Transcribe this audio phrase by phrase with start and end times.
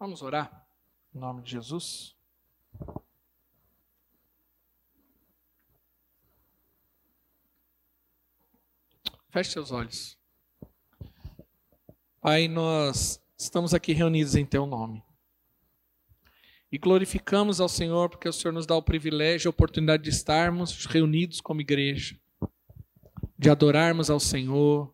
[0.00, 0.66] Vamos orar?
[1.14, 2.16] Em nome de Jesus.
[9.28, 10.16] Feche seus olhos.
[12.18, 15.04] Pai, nós estamos aqui reunidos em Teu nome.
[16.72, 20.86] E glorificamos ao Senhor porque o Senhor nos dá o privilégio, a oportunidade de estarmos
[20.86, 22.18] reunidos como igreja,
[23.38, 24.90] de adorarmos ao Senhor,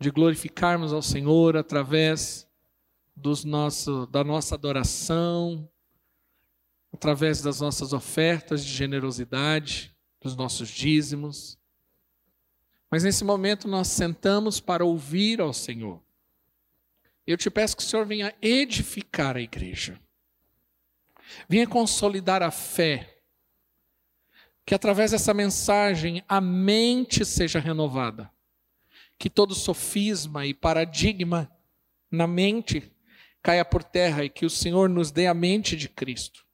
[0.00, 2.49] de glorificarmos ao Senhor através
[3.16, 5.68] dos nosso, da nossa adoração,
[6.92, 11.58] através das nossas ofertas de generosidade, dos nossos dízimos.
[12.90, 16.02] Mas nesse momento nós sentamos para ouvir ao Senhor.
[17.26, 20.00] Eu te peço que o Senhor venha edificar a igreja,
[21.48, 23.20] venha consolidar a fé,
[24.66, 28.30] que através dessa mensagem a mente seja renovada,
[29.16, 31.50] que todo sofisma e paradigma
[32.10, 32.90] na mente
[33.42, 36.44] caia por terra e que o Senhor nos dê a mente de Cristo.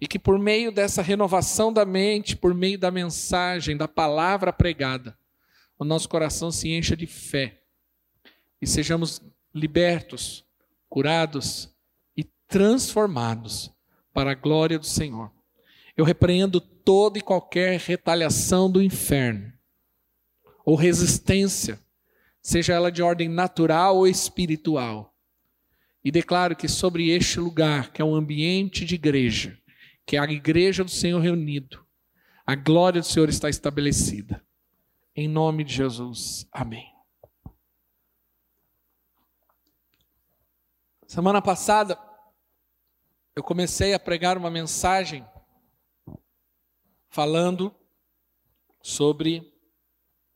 [0.00, 5.16] E que por meio dessa renovação da mente, por meio da mensagem, da palavra pregada,
[5.78, 7.60] o nosso coração se encha de fé
[8.60, 9.20] e sejamos
[9.54, 10.44] libertos,
[10.88, 11.68] curados
[12.16, 13.70] e transformados
[14.12, 15.30] para a glória do Senhor.
[15.96, 19.52] Eu repreendo toda e qualquer retaliação do inferno
[20.64, 21.78] ou resistência,
[22.40, 25.11] seja ela de ordem natural ou espiritual
[26.04, 29.58] e declaro que sobre este lugar, que é um ambiente de igreja,
[30.04, 31.84] que é a igreja do Senhor reunido,
[32.44, 34.44] a glória do Senhor está estabelecida.
[35.14, 36.46] Em nome de Jesus.
[36.50, 36.90] Amém.
[41.06, 41.98] Semana passada,
[43.36, 45.26] eu comecei a pregar uma mensagem
[47.08, 47.74] falando
[48.82, 49.52] sobre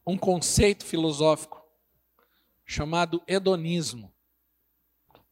[0.07, 1.65] um conceito filosófico
[2.65, 4.16] chamado hedonismo.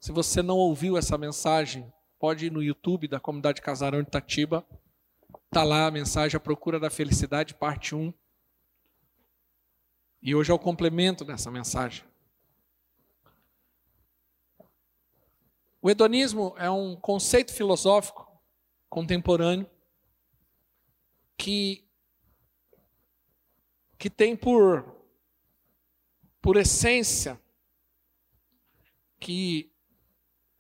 [0.04, 4.62] Se você não ouviu essa mensagem, pode ir no YouTube da comunidade Casarão de Itatiba.
[5.46, 8.12] Está lá a mensagem A Procura da Felicidade, parte 1.
[10.20, 12.04] E hoje é o complemento dessa mensagem.
[15.80, 18.30] O hedonismo é um conceito filosófico
[18.90, 19.66] contemporâneo
[21.34, 21.82] que,
[23.96, 24.84] que tem por,
[26.42, 27.40] por essência
[29.18, 29.73] que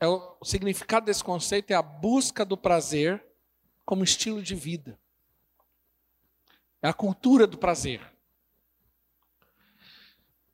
[0.00, 3.24] é o, o significado desse conceito é a busca do prazer
[3.84, 4.98] como estilo de vida.
[6.82, 8.00] É a cultura do prazer.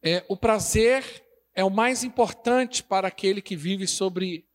[0.02, 1.24] É, o prazer
[1.54, 4.48] é o mais importante para aquele que vive sobre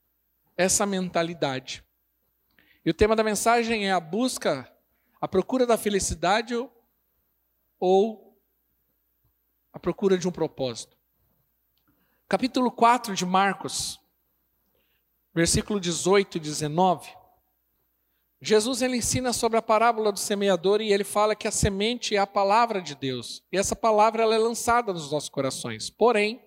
[0.57, 1.83] essa mentalidade.
[2.85, 4.71] E o tema da mensagem é a busca,
[5.19, 6.55] a procura da felicidade
[7.79, 8.39] ou
[9.73, 10.95] a procura de um propósito.
[12.27, 13.99] Capítulo 4 de Marcos
[15.35, 17.11] versículo 18 e 19,
[18.39, 22.19] Jesus ele ensina sobre a parábola do semeador e ele fala que a semente é
[22.19, 23.43] a palavra de Deus.
[23.51, 25.89] E essa palavra ela é lançada nos nossos corações.
[25.89, 26.41] Porém,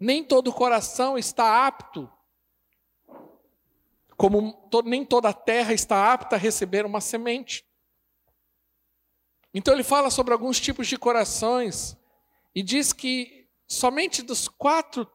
[0.00, 2.10] nem todo coração está apto,
[4.16, 7.66] como nem toda a terra está apta a receber uma semente.
[9.52, 11.96] Então ele fala sobre alguns tipos de corações
[12.54, 15.06] e diz que somente dos quatro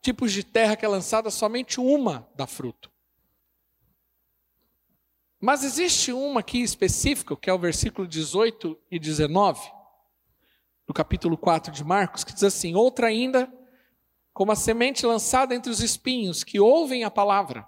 [0.00, 2.90] tipos de terra que é lançada, somente uma dá fruto.
[5.40, 9.60] Mas existe uma aqui específica, que é o versículo 18 e 19,
[10.86, 13.52] do capítulo 4 de Marcos, que diz assim: Outra ainda,
[14.32, 17.66] como a semente lançada entre os espinhos, que ouvem a palavra.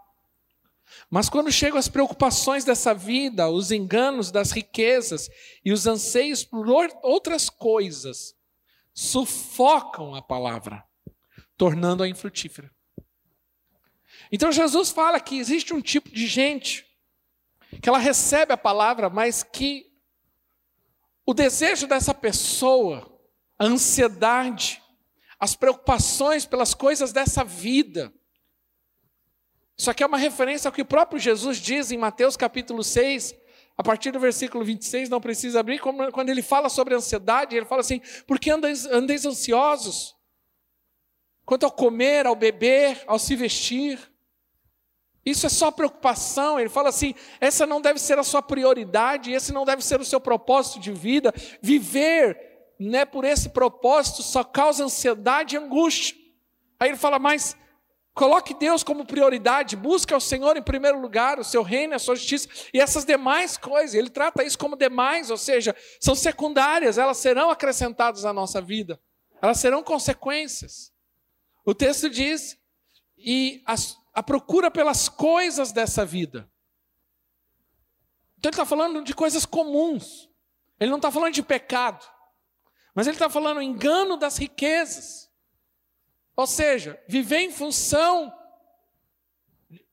[1.08, 5.30] Mas quando chegam as preocupações dessa vida, os enganos das riquezas
[5.64, 6.66] e os anseios por
[7.04, 8.34] outras coisas,
[8.92, 10.84] sufocam a palavra
[11.60, 12.74] tornando-a infrutífera.
[14.32, 16.86] Então Jesus fala que existe um tipo de gente
[17.82, 19.92] que ela recebe a palavra, mas que
[21.26, 23.14] o desejo dessa pessoa,
[23.58, 24.82] a ansiedade,
[25.38, 28.10] as preocupações pelas coisas dessa vida.
[29.76, 33.34] Isso aqui é uma referência ao que o próprio Jesus diz em Mateus capítulo 6,
[33.76, 37.82] a partir do versículo 26, não precisa abrir, quando ele fala sobre ansiedade, ele fala
[37.82, 40.18] assim: por que andeis, andeis ansiosos?
[41.44, 43.98] Quanto ao comer, ao beber, ao se vestir.
[45.24, 46.58] Isso é só preocupação.
[46.58, 50.04] Ele fala assim: essa não deve ser a sua prioridade, esse não deve ser o
[50.04, 51.32] seu propósito de vida.
[51.60, 56.16] Viver né, por esse propósito só causa ansiedade e angústia.
[56.78, 57.56] Aí ele fala: mas
[58.14, 62.16] coloque Deus como prioridade, busque ao Senhor em primeiro lugar, o seu reino, a sua
[62.16, 63.94] justiça e essas demais coisas.
[63.94, 68.98] Ele trata isso como demais, ou seja, são secundárias, elas serão acrescentadas à nossa vida,
[69.42, 70.89] elas serão consequências.
[71.70, 72.58] O texto diz:
[73.16, 73.76] e a,
[74.12, 76.50] a procura pelas coisas dessa vida.
[78.36, 80.28] Então ele está falando de coisas comuns.
[80.80, 82.04] Ele não está falando de pecado.
[82.92, 85.30] Mas ele está falando engano das riquezas.
[86.34, 88.36] Ou seja, viver em função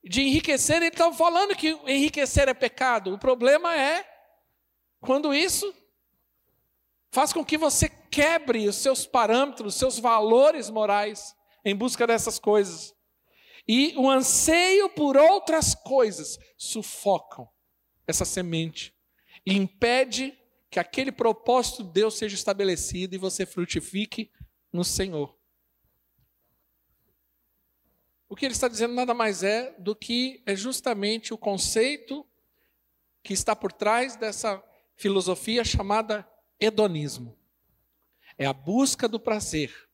[0.02, 0.78] de enriquecer.
[0.78, 3.14] Ele está falando que enriquecer é pecado.
[3.14, 4.04] O problema é
[5.00, 5.72] quando isso
[7.12, 12.38] faz com que você quebre os seus parâmetros, os seus valores morais em busca dessas
[12.38, 12.94] coisas.
[13.66, 17.48] E o anseio por outras coisas sufocam
[18.06, 18.94] essa semente
[19.44, 20.38] e impede
[20.70, 24.30] que aquele propósito de Deus seja estabelecido e você frutifique
[24.72, 25.36] no Senhor.
[28.28, 32.26] O que ele está dizendo nada mais é do que é justamente o conceito
[33.22, 34.62] que está por trás dessa
[34.96, 36.28] filosofia chamada
[36.60, 37.38] hedonismo.
[38.36, 39.87] É a busca do prazer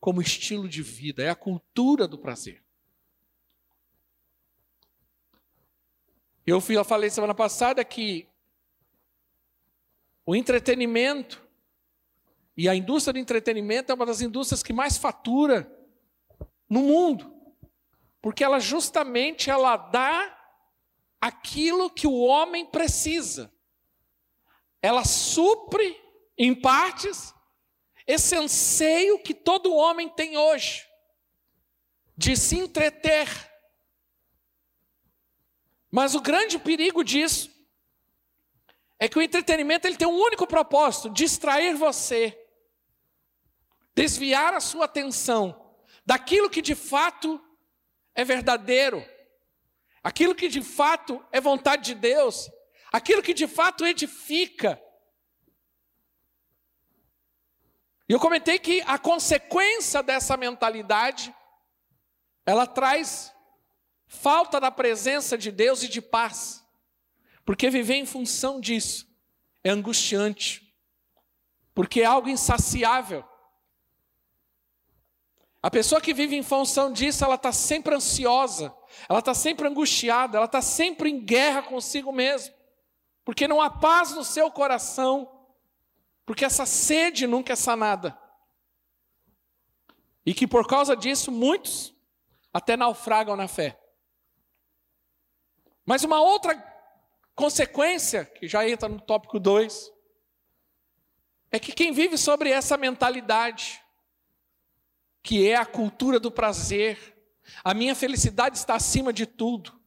[0.00, 2.62] como estilo de vida, é a cultura do prazer.
[6.46, 8.26] Eu falei semana passada que
[10.24, 11.46] o entretenimento
[12.56, 15.70] e a indústria do entretenimento é uma das indústrias que mais fatura
[16.68, 17.32] no mundo,
[18.20, 20.38] porque ela justamente ela dá
[21.20, 23.52] aquilo que o homem precisa.
[24.80, 26.00] Ela supre
[26.36, 27.34] em partes
[28.08, 30.84] esse anseio que todo homem tem hoje
[32.16, 33.48] de se entreter
[35.90, 37.50] mas o grande perigo disso
[38.98, 42.38] é que o entretenimento ele tem um único propósito: distrair você,
[43.94, 47.42] desviar a sua atenção daquilo que de fato
[48.14, 49.04] é verdadeiro,
[50.02, 52.50] aquilo que de fato é vontade de Deus,
[52.92, 54.80] aquilo que de fato edifica.
[58.08, 61.34] E eu comentei que a consequência dessa mentalidade
[62.46, 63.34] ela traz
[64.06, 66.64] falta da presença de Deus e de paz.
[67.44, 69.06] Porque viver em função disso
[69.62, 70.74] é angustiante,
[71.74, 73.22] porque é algo insaciável.
[75.62, 78.74] A pessoa que vive em função disso, ela está sempre ansiosa,
[79.08, 82.54] ela está sempre angustiada, ela está sempre em guerra consigo mesma,
[83.24, 85.37] porque não há paz no seu coração,
[86.28, 88.14] porque essa sede nunca é sanada.
[90.26, 91.96] E que por causa disso, muitos
[92.52, 93.80] até naufragam na fé.
[95.86, 96.54] Mas uma outra
[97.34, 99.90] consequência, que já entra no tópico 2,
[101.50, 103.82] é que quem vive sobre essa mentalidade,
[105.22, 107.18] que é a cultura do prazer,
[107.64, 109.80] a minha felicidade está acima de tudo.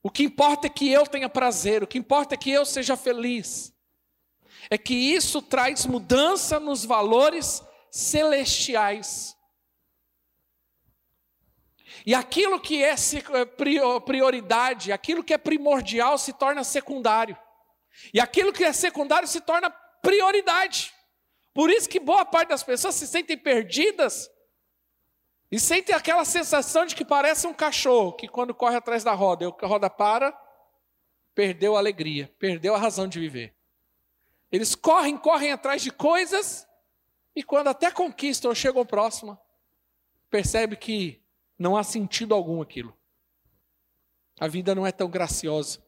[0.00, 2.96] O que importa é que eu tenha prazer, o que importa é que eu seja
[2.96, 3.73] feliz.
[4.70, 9.36] É que isso traz mudança nos valores celestiais.
[12.06, 17.36] E aquilo que é eh, prioridade, aquilo que é primordial se torna secundário.
[18.12, 19.70] E aquilo que é secundário se torna
[20.02, 20.92] prioridade.
[21.54, 24.28] Por isso que boa parte das pessoas se sentem perdidas
[25.50, 29.46] e sentem aquela sensação de que parece um cachorro que quando corre atrás da roda,
[29.62, 30.36] a roda para,
[31.34, 33.54] perdeu a alegria, perdeu a razão de viver.
[34.54, 36.64] Eles correm, correm atrás de coisas
[37.34, 39.36] e quando até conquistam ou chegam próximo,
[40.30, 41.20] percebe que
[41.58, 42.96] não há sentido algum aquilo.
[44.38, 45.84] A vida não é tão graciosa.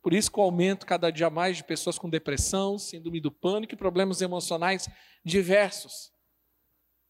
[0.00, 3.74] Por isso que o aumento cada dia mais de pessoas com depressão, síndrome do pânico
[3.74, 4.88] e problemas emocionais
[5.24, 6.12] diversos.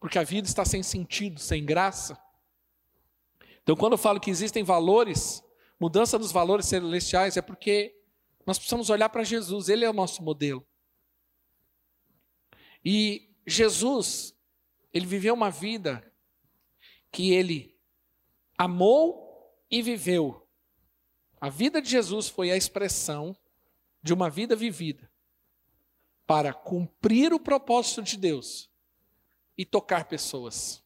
[0.01, 2.19] Porque a vida está sem sentido, sem graça.
[3.63, 5.45] Então, quando eu falo que existem valores,
[5.79, 7.95] mudança dos valores celestiais, é porque
[8.47, 10.67] nós precisamos olhar para Jesus, ele é o nosso modelo.
[12.85, 14.35] E Jesus,
[14.93, 16.13] ele viveu uma vida
[17.11, 17.77] que ele
[18.57, 20.47] amou e viveu.
[21.41, 23.37] A vida de Jesus foi a expressão
[24.03, 25.11] de uma vida vivida
[26.27, 28.71] para cumprir o propósito de Deus
[29.57, 30.83] e tocar pessoas.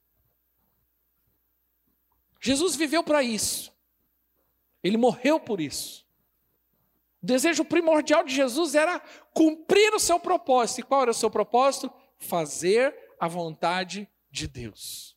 [2.41, 3.73] Jesus viveu para isso.
[4.83, 6.08] Ele morreu por isso.
[7.23, 9.01] O desejo primordial de Jesus era
[9.35, 10.81] cumprir o seu propósito.
[10.81, 11.93] E qual era o seu propósito?
[12.19, 15.17] Fazer a vontade de Deus.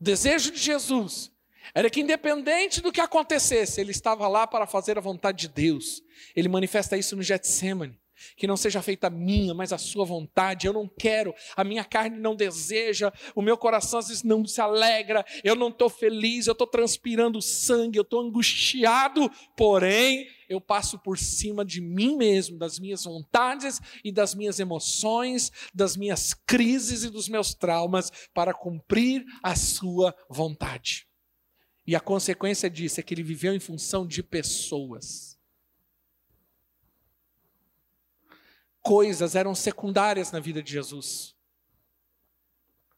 [0.00, 1.32] O desejo de Jesus
[1.72, 6.02] era que, independente do que acontecesse, ele estava lá para fazer a vontade de Deus.
[6.34, 7.98] Ele manifesta isso no Getsemane.
[8.36, 10.66] Que não seja feita a minha, mas a sua vontade.
[10.66, 14.60] Eu não quero, a minha carne não deseja, o meu coração às vezes não se
[14.60, 20.98] alegra, eu não estou feliz, eu estou transpirando sangue, eu estou angustiado, porém eu passo
[20.98, 27.04] por cima de mim mesmo, das minhas vontades e das minhas emoções, das minhas crises
[27.04, 31.06] e dos meus traumas, para cumprir a sua vontade.
[31.86, 35.33] E a consequência disso é que ele viveu em função de pessoas.
[38.84, 41.34] Coisas eram secundárias na vida de Jesus.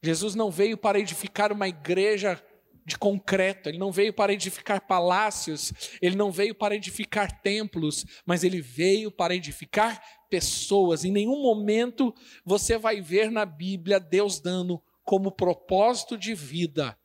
[0.02, 2.44] Jesus não veio para edificar uma igreja
[2.84, 8.44] de concreto, ele não veio para edificar palácios, ele não veio para edificar templos, mas
[8.44, 11.04] ele veio para edificar pessoas.
[11.04, 12.14] Em nenhum momento
[12.44, 16.98] você vai ver na Bíblia Deus dando como propósito de vida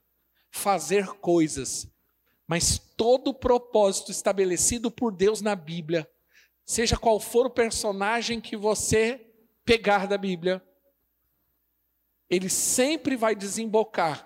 [0.52, 1.88] fazer coisas,
[2.48, 6.08] mas todo propósito estabelecido por Deus na Bíblia,
[6.72, 9.20] seja qual for o personagem que você
[9.66, 10.64] pegar da Bíblia,
[12.30, 14.26] ele sempre vai desembocar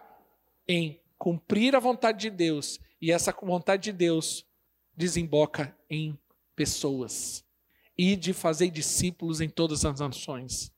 [0.68, 4.46] em cumprir a vontade de Deus, e essa vontade de Deus
[4.96, 6.16] desemboca em
[6.56, 7.44] pessoas
[7.98, 10.72] e de fazer discípulos em todas as nações.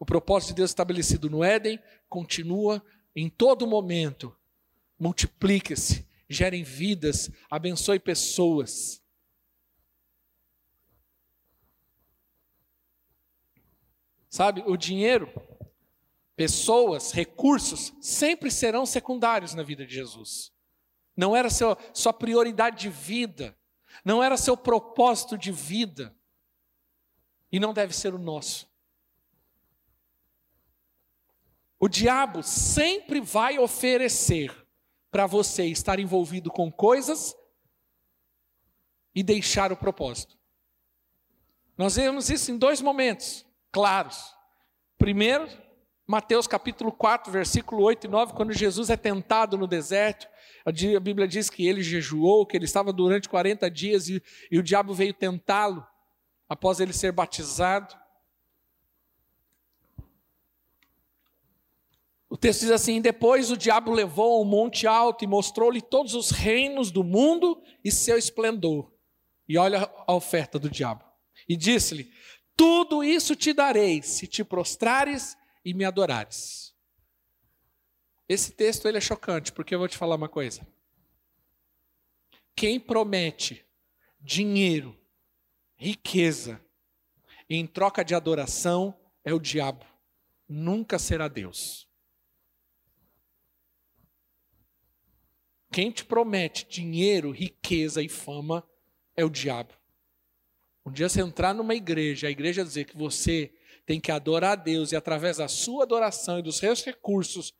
[0.00, 2.84] O propósito de Deus estabelecido no Éden continua
[3.14, 4.34] em todo momento.
[4.98, 9.00] Multiplique-se, gerem vidas, abençoe pessoas.
[14.28, 15.32] Sabe, o dinheiro
[16.38, 20.52] pessoas, recursos, sempre serão secundários na vida de Jesus.
[21.16, 23.58] Não era seu, sua prioridade de vida,
[24.04, 26.16] não era seu propósito de vida,
[27.50, 28.70] e não deve ser o nosso.
[31.80, 34.54] O diabo sempre vai oferecer
[35.10, 37.34] para você estar envolvido com coisas
[39.12, 40.38] e deixar o propósito.
[41.76, 43.47] Nós vemos isso em dois momentos
[43.78, 44.34] claros.
[44.98, 45.48] Primeiro,
[46.04, 50.26] Mateus capítulo 4, versículo 8 e 9, quando Jesus é tentado no deserto,
[50.66, 54.20] a Bíblia diz que ele jejuou, que ele estava durante 40 dias e,
[54.50, 55.86] e o diabo veio tentá-lo
[56.48, 57.96] após ele ser batizado.
[62.28, 66.32] O texto diz assim: Depois o diabo levou ao monte alto e mostrou-lhe todos os
[66.32, 68.90] reinos do mundo e seu esplendor.
[69.48, 71.04] E olha a oferta do diabo.
[71.48, 72.10] E disse-lhe:
[72.58, 76.74] Tudo isso te darei se te prostrares e me adorares.
[78.28, 80.66] Esse texto ele é chocante, porque eu vou te falar uma coisa.
[82.56, 83.64] Quem promete
[84.20, 85.00] dinheiro,
[85.76, 86.60] riqueza,
[87.48, 89.86] em troca de adoração é o diabo,
[90.48, 91.88] nunca será Deus.
[95.70, 98.68] Quem te promete dinheiro, riqueza e fama
[99.16, 99.77] é o diabo.
[100.88, 103.52] Um dia você entrar numa igreja, a igreja dizer que você
[103.84, 107.54] tem que adorar a Deus e através da sua adoração e dos seus recursos,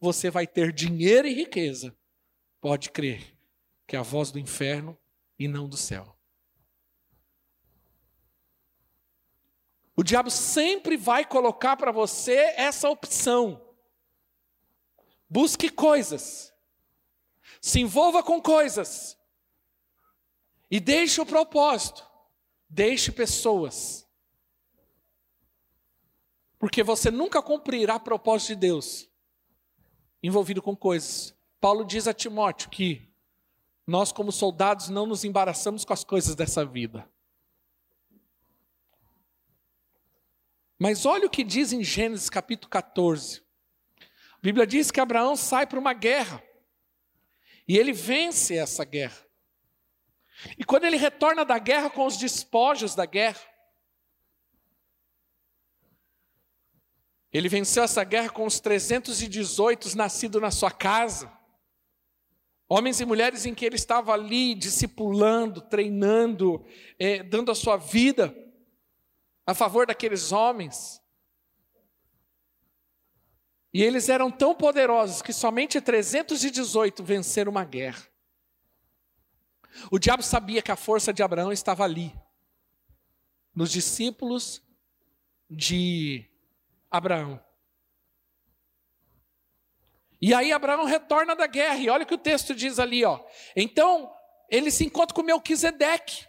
[0.00, 1.96] você vai ter dinheiro e riqueza.
[2.60, 3.36] Pode crer
[3.86, 4.98] que é a voz do inferno
[5.38, 6.16] e não do céu.
[9.94, 13.64] O diabo sempre vai colocar para você essa opção.
[15.30, 16.52] Busque coisas.
[17.60, 19.16] Se envolva com coisas.
[20.68, 22.10] E deixe o propósito.
[22.74, 24.08] Deixe pessoas.
[26.58, 29.10] Porque você nunca cumprirá propósito de Deus
[30.22, 31.36] envolvido com coisas.
[31.60, 33.12] Paulo diz a Timóteo que
[33.86, 37.06] nós, como soldados, não nos embaraçamos com as coisas dessa vida.
[40.78, 43.42] Mas olha o que diz em Gênesis capítulo 14.
[44.00, 46.42] A Bíblia diz que Abraão sai para uma guerra.
[47.68, 49.30] E ele vence essa guerra.
[50.58, 53.40] E quando ele retorna da guerra com os despojos da guerra,
[57.32, 61.32] Ele venceu essa guerra com os 318 nascidos na sua casa.
[62.68, 66.64] Homens e mulheres em que ele estava ali discipulando, treinando,
[66.98, 68.36] é, dando a sua vida
[69.46, 71.00] a favor daqueles homens.
[73.72, 78.11] E eles eram tão poderosos que somente 318 venceram uma guerra.
[79.90, 82.14] O diabo sabia que a força de Abraão estava ali,
[83.54, 84.62] nos discípulos
[85.48, 86.26] de
[86.90, 87.42] Abraão.
[90.20, 93.20] E aí Abraão retorna da guerra, e olha o que o texto diz ali, ó.
[93.56, 94.14] Então,
[94.48, 96.26] ele se encontra com Melquisedeque.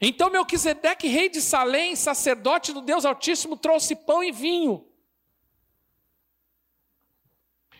[0.00, 4.86] Então Melquisedeque, rei de Salém, sacerdote do Deus Altíssimo, trouxe pão e vinho.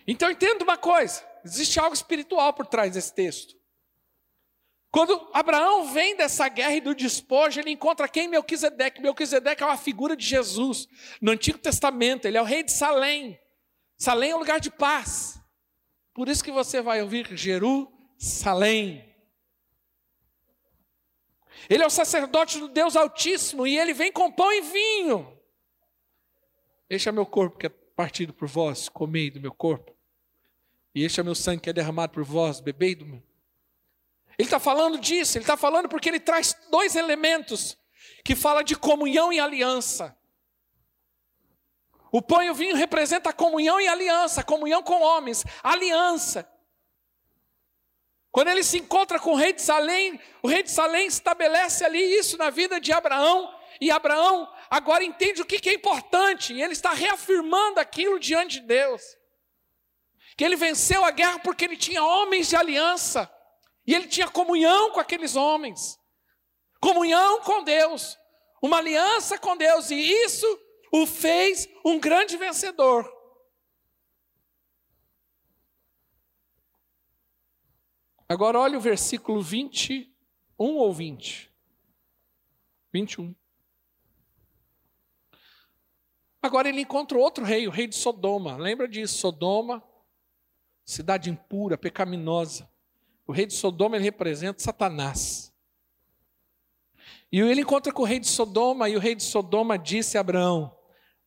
[0.06, 3.59] Então entenda uma coisa, existe algo espiritual por trás desse texto.
[4.90, 8.26] Quando Abraão vem dessa guerra e do despojo, ele encontra quem?
[8.26, 9.00] Melquisedeque.
[9.00, 10.88] Melquisedeque é uma figura de Jesus.
[11.20, 13.38] No Antigo Testamento, ele é o rei de Salém.
[13.96, 15.40] Salém é um lugar de paz.
[16.12, 19.08] Por isso que você vai ouvir Jerusalém.
[21.68, 25.38] Ele é o sacerdote do Deus Altíssimo e ele vem com pão e vinho.
[26.88, 29.94] Este é meu corpo que é partido por vós, comei do meu corpo.
[30.92, 33.29] E este é meu sangue que é derramado por vós, bebei do meu.
[34.40, 37.76] Ele está falando disso, ele está falando porque ele traz dois elementos
[38.24, 40.16] que fala de comunhão e aliança.
[42.10, 46.50] O pão e o vinho representa a comunhão e aliança, comunhão com homens, aliança.
[48.32, 52.00] Quando ele se encontra com o rei de Salém, o rei de Salém estabelece ali
[52.00, 56.72] isso na vida de Abraão, e Abraão agora entende o que é importante, e ele
[56.72, 59.02] está reafirmando aquilo diante de Deus.
[60.34, 63.30] Que ele venceu a guerra porque ele tinha homens de aliança,
[63.86, 65.98] e ele tinha comunhão com aqueles homens,
[66.80, 68.18] comunhão com Deus,
[68.62, 70.46] uma aliança com Deus, e isso
[70.92, 73.10] o fez um grande vencedor.
[78.28, 81.52] Agora olha o versículo 21 ou 20.
[82.92, 83.34] 21.
[86.40, 88.56] Agora ele encontra outro rei, o rei de Sodoma.
[88.56, 89.18] Lembra disso?
[89.18, 89.82] Sodoma,
[90.84, 92.69] cidade impura, pecaminosa.
[93.30, 95.54] O rei de Sodoma ele representa Satanás.
[97.30, 100.20] E ele encontra com o rei de Sodoma, e o rei de Sodoma disse a
[100.20, 100.76] Abraão: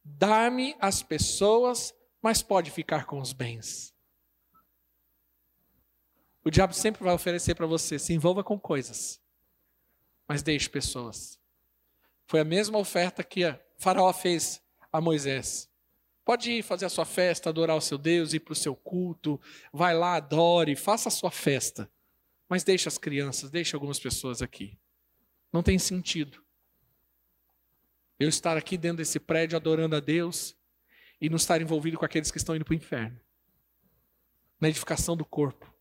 [0.04, 3.96] Dá-me as pessoas, mas pode ficar com os bens.
[6.44, 9.22] O diabo sempre vai oferecer para você: se envolva com coisas,
[10.28, 11.40] mas deixe pessoas.
[12.28, 13.44] Foi a mesma oferta que
[13.78, 15.72] Faraó fez a Moisés.
[16.26, 19.40] Pode ir fazer a sua festa, adorar o seu Deus, ir para o seu culto,
[19.74, 21.90] vai lá, adore, faça a sua festa.
[22.48, 24.78] Mas deixe as crianças, deixe algumas pessoas aqui.
[25.52, 26.42] Não tem sentido.
[28.20, 30.56] Eu estar aqui dentro desse prédio adorando a Deus
[31.20, 33.20] e não estar envolvido com aqueles que estão indo para o inferno.
[34.60, 35.74] Na edificação do corpo.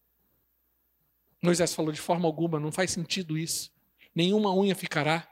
[1.41, 3.73] Moisés falou de forma alguma, não faz sentido isso.
[4.15, 5.29] Nenhuma unha ficará.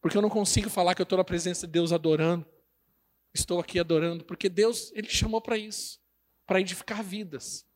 [0.00, 2.46] Porque eu não consigo falar que eu estou na presença de Deus adorando.
[3.38, 6.00] Estou aqui adorando, porque Deus, Ele chamou para isso
[6.48, 7.66] para edificar vidas.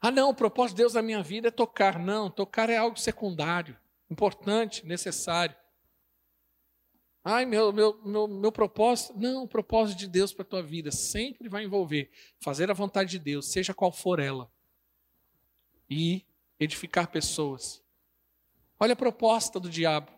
[0.00, 1.98] Ah, não, o propósito de Deus na minha vida é tocar.
[1.98, 3.74] Não, tocar é algo secundário,
[4.10, 5.56] importante, necessário.
[7.24, 9.18] Ai, meu, meu, meu, meu propósito.
[9.18, 13.12] Não, o propósito de Deus para a tua vida sempre vai envolver fazer a vontade
[13.12, 14.52] de Deus, seja qual for ela
[15.88, 16.22] e
[16.60, 17.82] edificar pessoas.
[18.78, 20.12] Olha a proposta do diabo.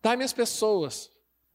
[0.00, 1.10] Dá-me as pessoas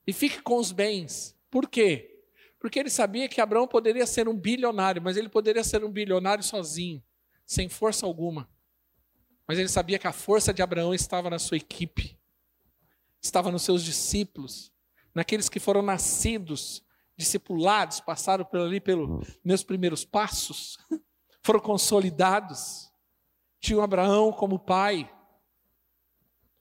[0.05, 1.35] e fique com os bens.
[1.49, 2.23] Por quê?
[2.59, 6.43] Porque ele sabia que Abraão poderia ser um bilionário, mas ele poderia ser um bilionário
[6.43, 7.03] sozinho,
[7.45, 8.49] sem força alguma.
[9.47, 12.19] Mas ele sabia que a força de Abraão estava na sua equipe,
[13.21, 14.71] estava nos seus discípulos,
[15.13, 16.83] naqueles que foram nascidos,
[17.15, 20.77] discipulados, passaram por ali pelos meus primeiros passos.
[21.45, 22.91] foram consolidados.
[23.59, 25.11] Tinham Abraão como pai.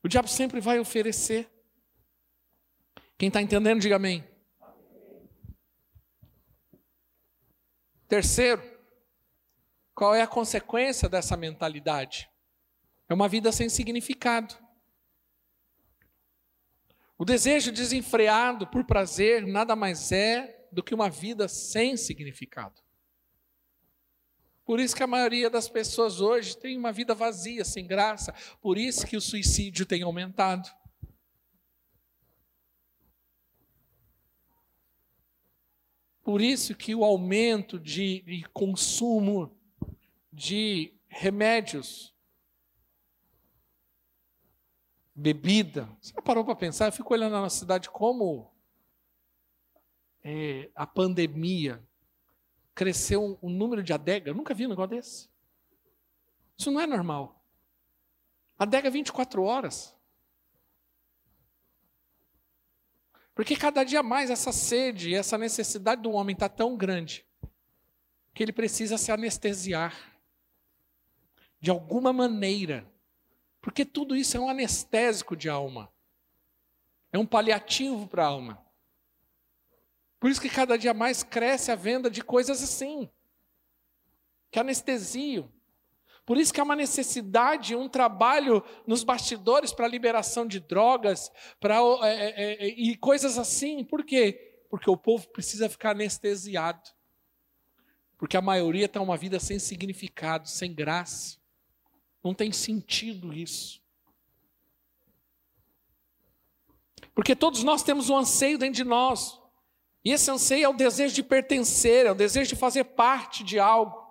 [0.03, 1.51] O diabo sempre vai oferecer.
[3.17, 4.25] Quem está entendendo, diga amém.
[8.09, 8.63] Terceiro,
[9.95, 12.29] qual é a consequência dessa mentalidade?
[13.09, 14.55] É uma vida sem significado.
[17.17, 22.83] O desejo desenfreado por prazer nada mais é do que uma vida sem significado.
[24.65, 28.35] Por isso que a maioria das pessoas hoje tem uma vida vazia, sem graça.
[28.61, 30.69] Por isso que o suicídio tem aumentado.
[36.25, 39.55] Por isso que o aumento de, de consumo
[40.33, 42.15] de remédios,
[45.15, 45.87] bebida.
[46.01, 46.87] Você parou para pensar?
[46.87, 48.51] Eu fico olhando na nossa cidade como
[50.23, 51.87] é, a pandemia
[52.75, 54.31] cresceu o um, um número de adega.
[54.31, 55.29] Eu nunca vi um negócio desse.
[56.57, 57.45] Isso não é normal.
[58.59, 59.95] Adega 24 horas.
[63.35, 67.27] Porque cada dia mais essa sede, essa necessidade do homem está tão grande
[68.33, 69.95] que ele precisa se anestesiar
[71.61, 72.87] de alguma maneira.
[73.61, 75.91] Porque tudo isso é um anestésico de alma.
[77.13, 78.65] É um paliativo para a alma.
[80.21, 83.11] Por isso que cada dia mais cresce a venda de coisas assim,
[84.51, 85.51] que anestesiam.
[86.27, 91.77] Por isso que há uma necessidade, um trabalho nos bastidores para liberação de drogas para,
[92.03, 93.85] é, é, é, e coisas assim.
[93.85, 94.65] Por quê?
[94.71, 96.91] Porque o povo precisa ficar anestesiado.
[98.17, 101.37] Porque a maioria está uma vida sem significado, sem graça.
[102.23, 103.83] Não tem sentido isso.
[107.15, 109.39] Porque todos nós temos um anseio dentro de nós.
[110.03, 113.59] E esse anseio é o desejo de pertencer, é o desejo de fazer parte de
[113.59, 114.04] algo.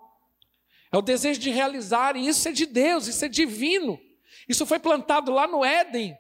[0.94, 4.00] É o desejo de realizar, e isso é de Deus, isso é divino.
[4.48, 6.16] Isso foi plantado lá no Éden.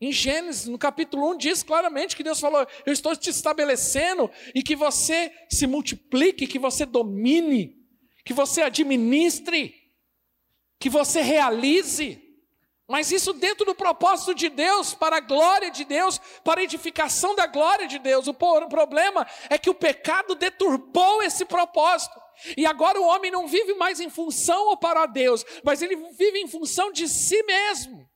[0.00, 4.64] Em Gênesis, no capítulo 1, diz claramente que Deus falou: Eu estou te estabelecendo e
[4.64, 7.76] que você se multiplique, que você domine,
[8.24, 9.72] que você administre,
[10.80, 12.20] que você realize.
[12.88, 17.36] Mas isso dentro do propósito de Deus, para a glória de Deus, para a edificação
[17.36, 18.26] da glória de Deus.
[18.26, 22.25] O problema é que o pecado deturpou esse propósito.
[22.56, 26.38] E agora o homem não vive mais em função ou para Deus, mas ele vive
[26.38, 28.08] em função de si mesmo.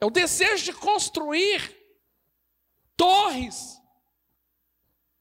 [0.00, 1.74] É o desejo de construir
[2.96, 3.80] torres,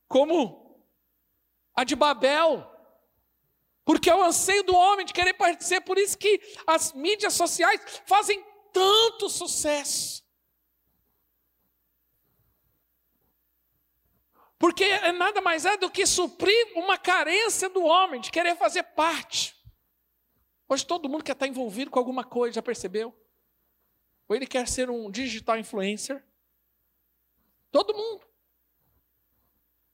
[0.08, 0.84] como
[1.74, 2.70] a de Babel,
[3.86, 7.80] porque é o anseio do homem de querer participar, por isso que as mídias sociais
[8.06, 10.25] fazem tanto sucesso.
[14.66, 19.56] Porque nada mais é do que suprir uma carência do homem de querer fazer parte.
[20.68, 23.16] Hoje todo mundo quer estar envolvido com alguma coisa, já percebeu?
[24.28, 26.26] Ou ele quer ser um digital influencer?
[27.72, 28.26] Todo mundo.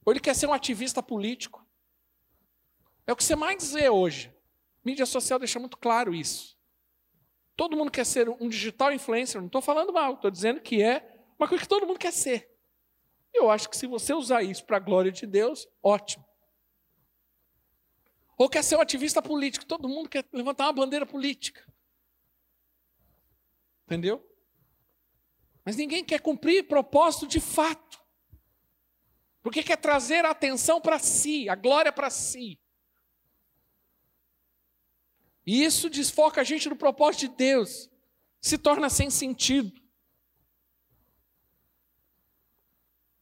[0.05, 1.67] Ou ele quer ser um ativista político?
[3.05, 4.33] É o que você mais vê hoje.
[4.85, 6.57] Mídia social deixa muito claro isso.
[7.57, 11.13] Todo mundo quer ser um digital influencer, não estou falando mal, estou dizendo que é
[11.37, 12.50] uma coisa que todo mundo quer ser.
[13.33, 16.25] Eu acho que se você usar isso para a glória de Deus, ótimo.
[18.37, 21.65] Ou quer ser um ativista político, todo mundo quer levantar uma bandeira política.
[23.85, 24.25] Entendeu?
[25.63, 27.99] Mas ninguém quer cumprir propósito de fato.
[29.41, 32.59] Porque quer trazer a atenção para si, a glória para si.
[35.45, 37.89] E isso desfoca a gente do propósito de Deus.
[38.39, 39.80] Se torna sem sentido.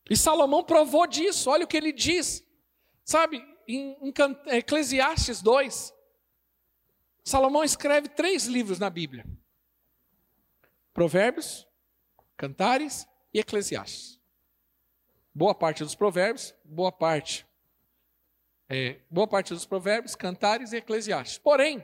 [0.10, 1.50] E Salomão provou disso.
[1.50, 2.44] Olha o que ele diz.
[3.06, 4.14] Sabe, em,
[4.48, 5.94] Eclesiastes 2,
[7.24, 9.26] Salomão escreve três livros na Bíblia:
[10.94, 11.68] Provérbios,
[12.36, 14.20] Cantares e Eclesiastes.
[15.34, 17.48] Boa parte dos provérbios, boa parte.
[18.68, 21.38] É, boa parte dos provérbios, cantares e eclesiastes.
[21.40, 21.84] Porém,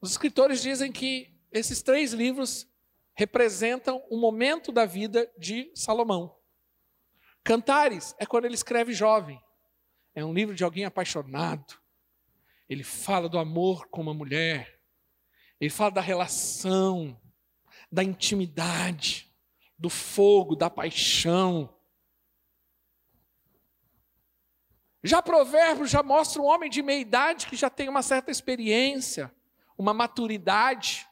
[0.00, 2.68] os escritores dizem que esses três livros
[3.14, 6.36] representam um momento da vida de Salomão.
[7.44, 9.40] Cantares é quando ele escreve jovem.
[10.14, 11.78] É um livro de alguém apaixonado.
[12.68, 14.80] Ele fala do amor com uma mulher.
[15.60, 17.20] Ele fala da relação,
[17.92, 19.32] da intimidade,
[19.78, 21.72] do fogo, da paixão.
[25.02, 29.30] Já Provérbios já mostra um homem de meia idade que já tem uma certa experiência
[29.76, 31.08] uma maturidade,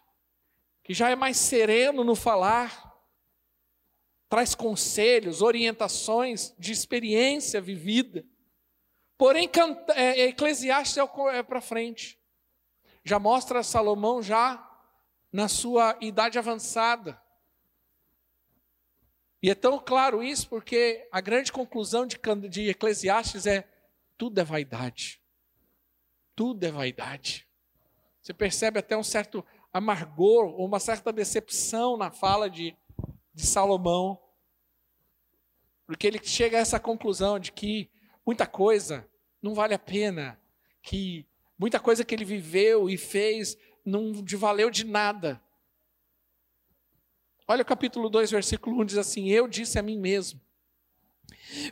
[0.82, 2.91] que já é mais sereno no falar,
[4.32, 8.24] traz conselhos, orientações de experiência vivida.
[9.18, 9.46] Porém,
[9.94, 11.02] é, Eclesiastes é,
[11.36, 12.18] é para frente.
[13.04, 14.66] Já mostra Salomão já
[15.30, 17.20] na sua idade avançada.
[19.42, 22.18] E é tão claro isso porque a grande conclusão de,
[22.48, 23.68] de Eclesiastes é:
[24.16, 25.20] tudo é vaidade.
[26.34, 27.46] Tudo é vaidade.
[28.22, 32.74] Você percebe até um certo amargor uma certa decepção na fala de,
[33.34, 34.21] de Salomão,
[35.92, 37.90] porque ele chega a essa conclusão de que
[38.24, 39.06] muita coisa
[39.42, 40.40] não vale a pena,
[40.82, 41.26] que
[41.58, 45.38] muita coisa que ele viveu e fez não valeu de nada.
[47.46, 50.40] Olha o capítulo 2, versículo 1 diz assim: Eu disse a mim mesmo: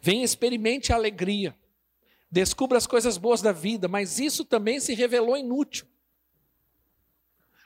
[0.03, 1.59] Venha, experimente a alegria,
[2.31, 5.87] descubra as coisas boas da vida, mas isso também se revelou inútil.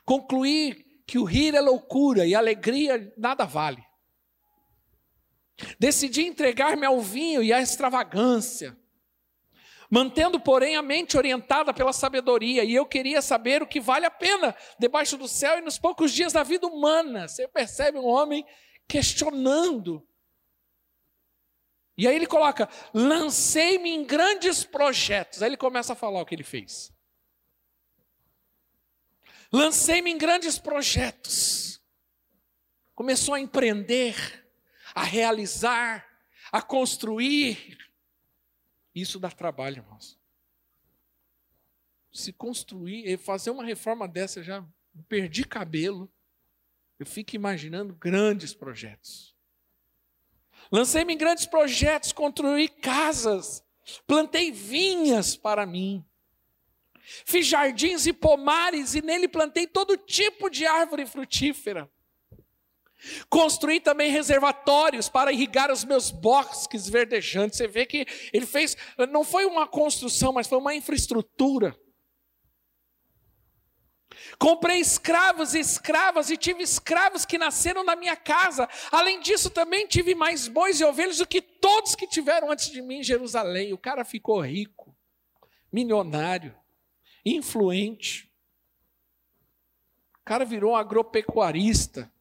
[0.05, 3.85] Concluir que o rir é loucura e a alegria nada vale.
[5.79, 8.77] Decidi entregar-me ao vinho e à extravagância,
[9.88, 14.11] mantendo, porém, a mente orientada pela sabedoria, e eu queria saber o que vale a
[14.11, 17.29] pena debaixo do céu e nos poucos dias da vida humana.
[17.29, 18.45] Você percebe um homem
[18.88, 20.07] questionando.
[21.97, 25.43] E aí ele coloca: lancei-me em grandes projetos.
[25.43, 26.93] Aí ele começa a falar o que ele fez.
[29.53, 31.81] Lancei-me em grandes projetos.
[32.93, 34.44] Começou a empreender,
[34.95, 36.07] a realizar,
[36.53, 37.79] a construir.
[38.95, 40.19] Isso dá trabalho, irmãos.
[42.13, 44.65] Se construir, fazer uma reforma dessa, já
[45.09, 46.09] perdi cabelo.
[46.99, 49.35] Eu fico imaginando grandes projetos.
[50.71, 53.65] Lancei-me em grandes projetos, construí casas,
[54.07, 56.05] plantei vinhas para mim.
[57.27, 61.91] Fiz jardins e pomares e nele plantei todo tipo de árvore frutífera.
[63.29, 67.59] Construí também reservatórios para irrigar os meus bosques verdejantes.
[67.59, 68.77] Você vê que ele fez,
[69.11, 71.77] não foi uma construção, mas foi uma infraestrutura.
[74.38, 78.69] Comprei escravos e escravas e tive escravos que nasceram na minha casa.
[78.90, 82.83] Além disso, também tive mais bois e ovelhas do que todos que tiveram antes de
[82.83, 83.73] mim em Jerusalém.
[83.73, 84.97] O cara ficou rico,
[85.73, 86.57] milionário,
[87.25, 88.31] influente.
[90.21, 92.12] O cara virou um agropecuarista.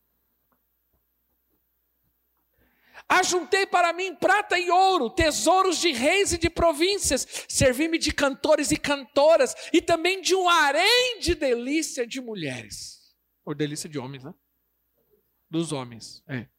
[3.08, 7.28] Ajuntei para mim prata e ouro, tesouros de reis e de províncias.
[7.48, 13.16] Servi-me de cantores e cantoras, e também de um harém de delícia de mulheres.
[13.46, 14.34] Ou delícia de homens, né?
[15.50, 16.39] Dos homens, é.
[16.39, 16.50] A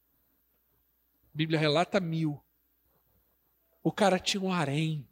[1.35, 2.41] Bíblia relata mil.
[3.83, 5.09] O cara tinha um harém.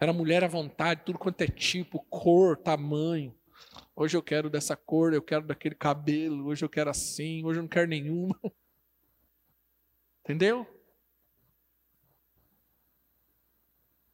[0.00, 3.36] Era mulher à vontade, tudo quanto é tipo, cor, tamanho.
[3.94, 7.62] Hoje eu quero dessa cor, eu quero daquele cabelo, hoje eu quero assim, hoje eu
[7.62, 8.40] não quero nenhuma.
[10.28, 10.66] Entendeu?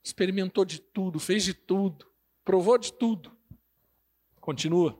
[0.00, 2.08] Experimentou de tudo, fez de tudo,
[2.44, 3.36] provou de tudo.
[4.40, 4.96] Continua.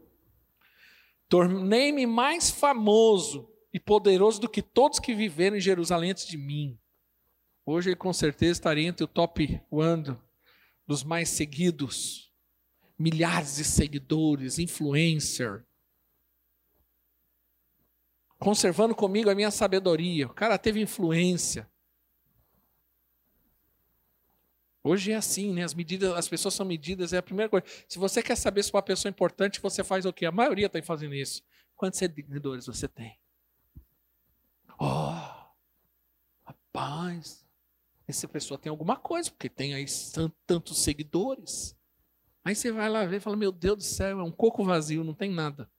[1.29, 6.77] Tornei-me mais famoso e poderoso do que todos que viveram em Jerusalém antes de mim.
[7.65, 10.19] Hoje ele com certeza estaria entre o top one
[10.85, 12.33] dos mais seguidos.
[12.99, 15.65] Milhares de seguidores, influencer
[18.39, 20.27] conservando comigo a minha sabedoria.
[20.27, 21.69] O cara teve influência.
[24.83, 25.65] Hoje é assim, né?
[25.65, 27.65] As medidas, as pessoas são medidas, é a primeira coisa.
[27.89, 30.27] Se você quer saber se uma pessoa é importante, você faz o quê?
[30.27, 31.43] A maioria está fazendo isso.
[31.75, 33.19] Quantos seguidores você tem?
[34.79, 35.15] Oh,
[36.45, 37.47] rapaz,
[38.07, 39.87] essa pessoa tem alguma coisa, porque tem aí
[40.47, 41.75] tantos seguidores.
[42.45, 45.03] Aí você vai lá ver e fala: Meu Deus do céu, é um coco vazio,
[45.03, 45.71] não tem nada.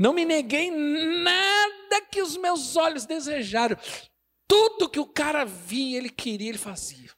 [0.00, 3.76] Não me neguei nada que os meus olhos desejaram.
[4.48, 7.10] Tudo que o cara via, ele queria, ele fazia.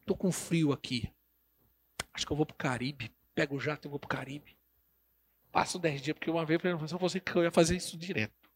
[0.00, 1.12] Estou com frio aqui.
[2.14, 3.14] Acho que eu vou para o Caribe.
[3.34, 4.56] Pego o jato e vou para o Caribe.
[5.50, 8.50] Passo dez dias, porque uma vez eu pensei que eu ia fazer isso direto.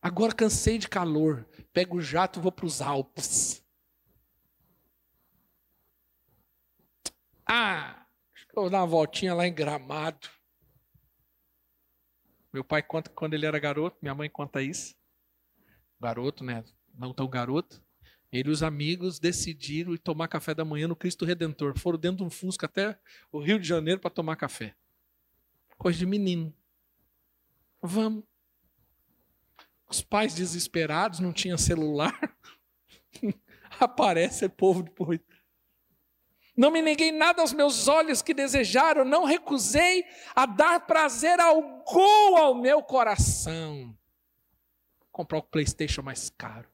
[0.00, 1.46] Agora cansei de calor.
[1.70, 3.62] Pego o jato e vou para os Alpes.
[7.44, 10.39] Ah, acho que eu vou dar uma voltinha lá em Gramado.
[12.52, 14.94] Meu pai conta que quando ele era garoto, minha mãe conta isso.
[16.00, 16.64] Garoto, né?
[16.94, 17.82] Não tão garoto.
[18.32, 21.78] Ele e os amigos decidiram ir tomar café da manhã no Cristo Redentor.
[21.78, 22.98] Foram dentro de um Fusca até
[23.32, 24.74] o Rio de Janeiro para tomar café.
[25.76, 26.54] Coisa de menino.
[27.82, 28.24] Vamos.
[29.88, 32.16] Os pais desesperados, não tinham celular.
[33.80, 35.18] Aparece o povo depois.
[36.60, 40.04] Não me neguei nada aos meus olhos que desejaram, não recusei
[40.36, 43.96] a dar prazer algum ao meu coração.
[45.10, 46.68] Comprar o PlayStation mais caro.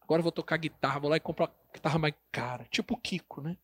[0.00, 2.96] Agora eu vou tocar guitarra, vou lá e comprar a guitarra mais cara, tipo o
[2.96, 3.56] Kiko, né?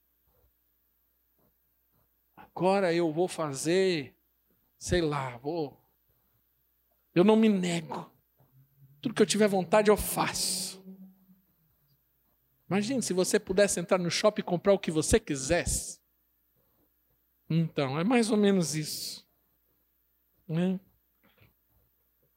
[2.37, 4.14] Agora eu vou fazer,
[4.79, 5.77] sei lá, vou.
[7.12, 8.09] Eu não me nego.
[9.01, 10.78] Tudo que eu tiver vontade eu faço.
[12.68, 15.98] Imagine se você pudesse entrar no shopping e comprar o que você quisesse.
[17.48, 19.26] Então, é mais ou menos isso.
[20.46, 20.78] Né?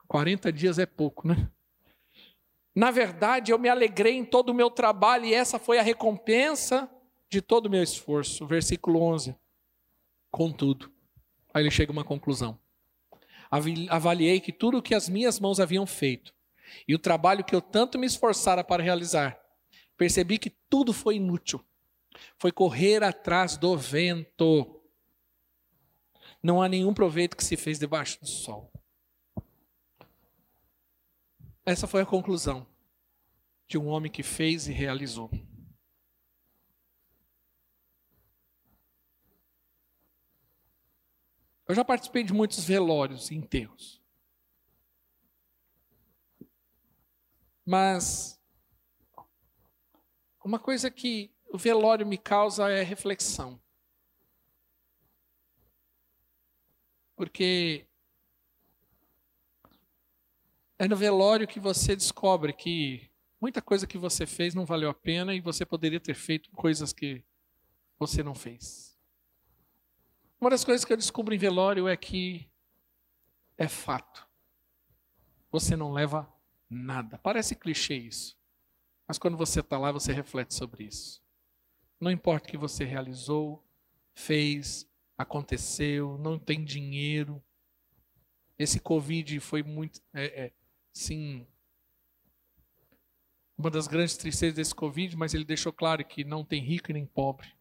[0.07, 1.49] 40 dias é pouco, né?
[2.73, 6.89] Na verdade, eu me alegrei em todo o meu trabalho e essa foi a recompensa
[7.29, 8.47] de todo o meu esforço.
[8.47, 9.35] Versículo 11.
[10.29, 10.89] Contudo,
[11.53, 12.57] aí ele chega a uma conclusão.
[13.89, 16.33] Avaliei que tudo o que as minhas mãos haviam feito
[16.87, 19.40] e o trabalho que eu tanto me esforçara para realizar
[19.97, 21.63] percebi que tudo foi inútil.
[22.37, 24.81] Foi correr atrás do vento.
[26.41, 28.71] Não há nenhum proveito que se fez debaixo do sol.
[31.65, 32.65] Essa foi a conclusão
[33.67, 35.29] de um homem que fez e realizou.
[41.67, 44.01] Eu já participei de muitos velórios e enterros.
[47.65, 48.40] Mas
[50.43, 53.61] uma coisa que o velório me causa é reflexão.
[57.15, 57.85] Porque
[60.79, 64.93] é no velório que você descobre que muita coisa que você fez não valeu a
[64.93, 67.23] pena e você poderia ter feito coisas que
[67.99, 68.97] você não fez.
[70.39, 72.49] Uma das coisas que eu descubro em velório é que
[73.55, 74.27] é fato.
[75.51, 76.27] Você não leva
[76.67, 77.19] nada.
[77.19, 78.40] Parece clichê isso.
[79.11, 81.21] Mas quando você está lá, você reflete sobre isso.
[81.99, 83.61] Não importa o que você realizou,
[84.13, 87.43] fez, aconteceu, não tem dinheiro.
[88.57, 90.01] Esse Covid foi muito.
[90.13, 90.53] É, é,
[90.93, 91.45] sim.
[93.57, 96.93] Uma das grandes tristezas desse Covid, mas ele deixou claro que não tem rico e
[96.93, 97.53] nem pobre.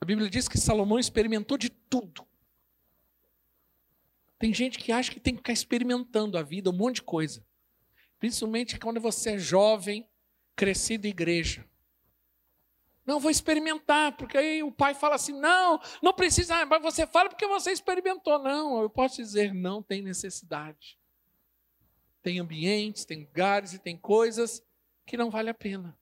[0.00, 2.24] A Bíblia diz que Salomão experimentou de tudo.
[4.40, 7.44] Tem gente que acha que tem que ficar experimentando a vida, um monte de coisa.
[8.18, 10.08] Principalmente quando você é jovem,
[10.56, 11.68] crescido em igreja.
[13.04, 17.28] Não, vou experimentar, porque aí o pai fala assim: não, não precisa, mas você fala
[17.28, 18.38] porque você experimentou.
[18.38, 20.98] Não, eu posso dizer: não tem necessidade.
[22.22, 24.62] Tem ambientes, tem lugares e tem coisas
[25.04, 25.98] que não vale a pena.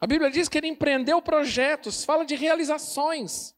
[0.00, 3.55] A Bíblia diz que ele empreendeu projetos, fala de realizações.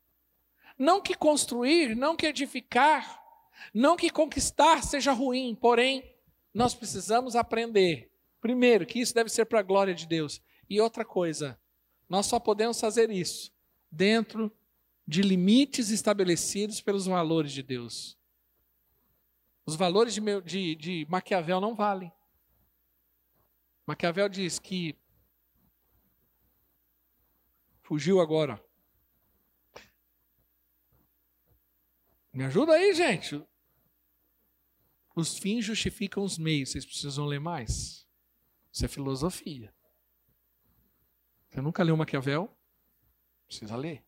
[0.79, 3.21] Não que construir, não que edificar,
[3.75, 6.15] não que conquistar seja ruim, porém,
[6.55, 10.41] nós precisamos aprender, primeiro, que isso deve ser para a glória de Deus.
[10.71, 11.61] E outra coisa,
[12.09, 13.53] nós só podemos fazer isso
[13.91, 14.53] dentro
[15.07, 18.17] de limites estabelecidos pelos valores de Deus.
[19.67, 22.13] Os valores de, de, de Maquiavel não valem.
[23.87, 24.95] Maquiavel diz que
[27.83, 28.63] fugiu agora.
[32.39, 33.45] Me ajuda aí, gente.
[35.17, 36.71] Os fins justificam os meios.
[36.71, 38.07] Vocês precisam ler mais.
[38.71, 39.75] Isso é filosofia.
[41.49, 42.57] Você nunca leu Maquiavel?
[43.45, 44.07] Precisa ler.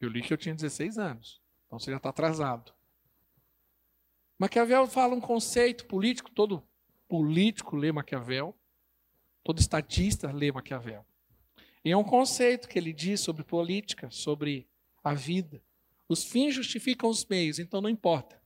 [0.00, 1.42] Eu li que eu tinha 16 anos.
[1.66, 2.72] Então você já está atrasado.
[4.38, 6.64] Maquiavel fala um conceito político, todo
[7.08, 8.56] político lê Maquiavel,
[9.42, 11.04] todo estadista lê Maquiavel.
[11.84, 14.68] E é um conceito que ele diz sobre política, sobre
[15.02, 15.62] a vida.
[16.08, 18.40] Os fins justificam os meios, então não importa.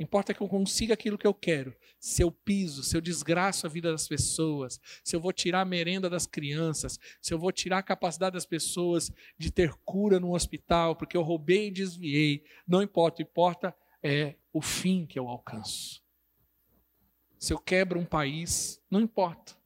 [0.00, 1.76] Importa que eu consiga aquilo que eu quero.
[1.98, 5.64] Se eu piso, se eu desgraço a vida das pessoas, se eu vou tirar a
[5.66, 10.34] merenda das crianças, se eu vou tirar a capacidade das pessoas de ter cura no
[10.34, 12.42] hospital, porque eu roubei e desviei.
[12.66, 16.02] Não importa, importa é o fim que eu alcanço.
[17.38, 19.59] Se eu quebro um país, não importa.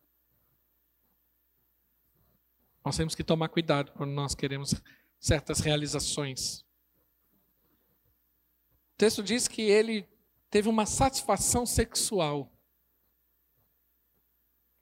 [2.85, 4.75] Nós temos que tomar cuidado quando nós queremos
[5.19, 6.61] certas realizações.
[8.93, 10.07] O texto diz que ele
[10.51, 12.53] teve uma satisfação sexual,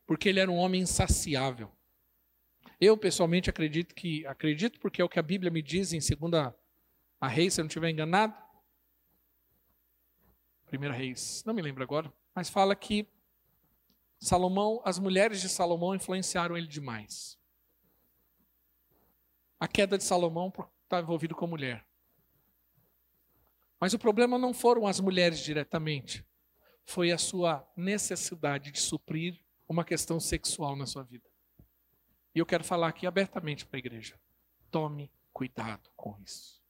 [0.05, 1.71] porque ele era um homem insaciável.
[2.81, 6.55] Eu pessoalmente acredito que acredito porque é o que a Bíblia me diz em segunda
[7.21, 8.35] a Reis, se eu não estiver enganado.
[10.67, 13.07] Primeira Reis, não me lembro agora, mas fala que
[14.19, 17.41] Salomão, as mulheres de Salomão influenciaram ele demais.
[19.63, 21.87] A queda de Salomão está envolvido com mulher.
[23.79, 26.27] Mas o problema não foram as mulheres diretamente,
[26.85, 31.31] foi a sua necessidade de suprir uma questão sexual na sua vida.
[32.35, 34.21] E eu quero falar aqui abertamente para a igreja:
[34.69, 36.61] tome cuidado com isso.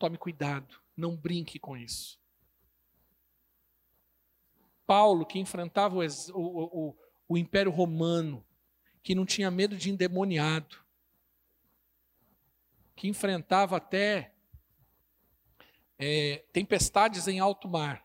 [0.00, 2.18] Tome cuidado, não brinque com isso.
[4.84, 6.00] Paulo, que enfrentava o,
[6.34, 6.96] o, o,
[7.28, 8.44] o Império Romano,
[9.04, 10.78] que não tinha medo de endemoniado,
[12.96, 14.32] que enfrentava até
[15.98, 18.04] é, tempestades em alto mar.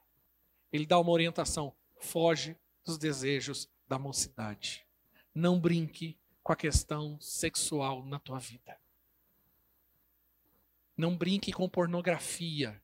[0.72, 4.86] Ele dá uma orientação: foge dos desejos da mocidade.
[5.34, 8.78] Não brinque com a questão sexual na tua vida.
[10.98, 12.84] Não brinque com pornografia.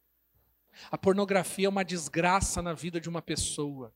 [0.89, 3.93] A pornografia é uma desgraça na vida de uma pessoa.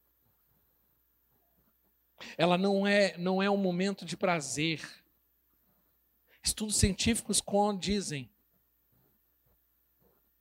[2.37, 4.81] Ela não é, não é um momento de prazer.
[6.43, 7.41] Estudos científicos
[7.79, 8.29] dizem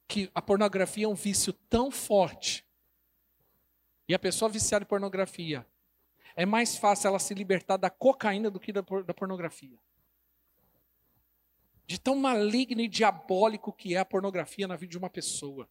[0.07, 2.65] que a pornografia é um vício tão forte.
[4.09, 5.67] E a pessoa viciada em pornografia,
[6.35, 9.79] é mais fácil ela se libertar da cocaína do que da, da pornografia.
[11.87, 15.69] De tão maligno e diabólico que é a pornografia na vida de uma pessoa.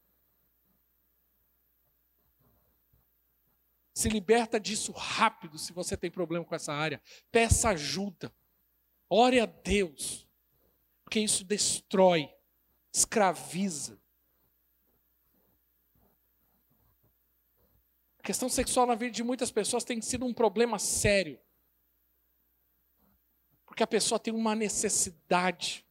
[3.98, 7.02] Se liberta disso rápido se você tem problema com essa área.
[7.32, 8.32] Peça ajuda.
[9.10, 10.30] Ore a Deus.
[11.04, 12.32] Porque isso destrói,
[12.94, 14.00] escraviza.
[18.20, 21.40] A questão sexual na vida de muitas pessoas tem sido um problema sério.
[23.66, 25.84] Porque a pessoa tem uma necessidade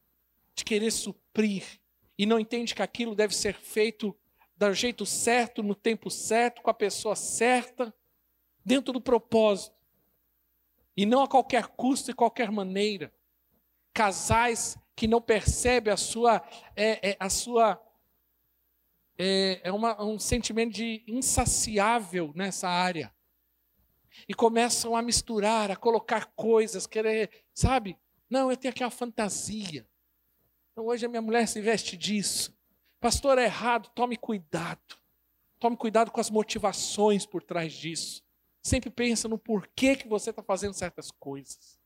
[0.55, 1.81] de querer suprir
[2.17, 4.17] e não entende que aquilo deve ser feito
[4.57, 7.93] do jeito certo, no tempo certo, com a pessoa certa,
[8.67, 9.73] dentro do propósito.
[10.95, 13.13] E não a qualquer custo e qualquer maneira.
[13.93, 16.43] Casais que não percebem a sua,
[16.75, 17.81] é, é, a sua
[19.17, 23.15] é, é uma, um sentimento de insaciável nessa área.
[24.27, 27.97] E começam a misturar, a colocar coisas, querer, sabe?
[28.29, 29.87] Não, eu tenho aqui uma fantasia.
[30.71, 32.53] Então, hoje a minha mulher se veste disso.
[32.99, 34.97] Pastor, é errado, tome cuidado.
[35.57, 38.26] Tome cuidado com as motivações por trás disso.
[38.67, 41.79] Sempre pensa no porquê que você está fazendo certas coisas.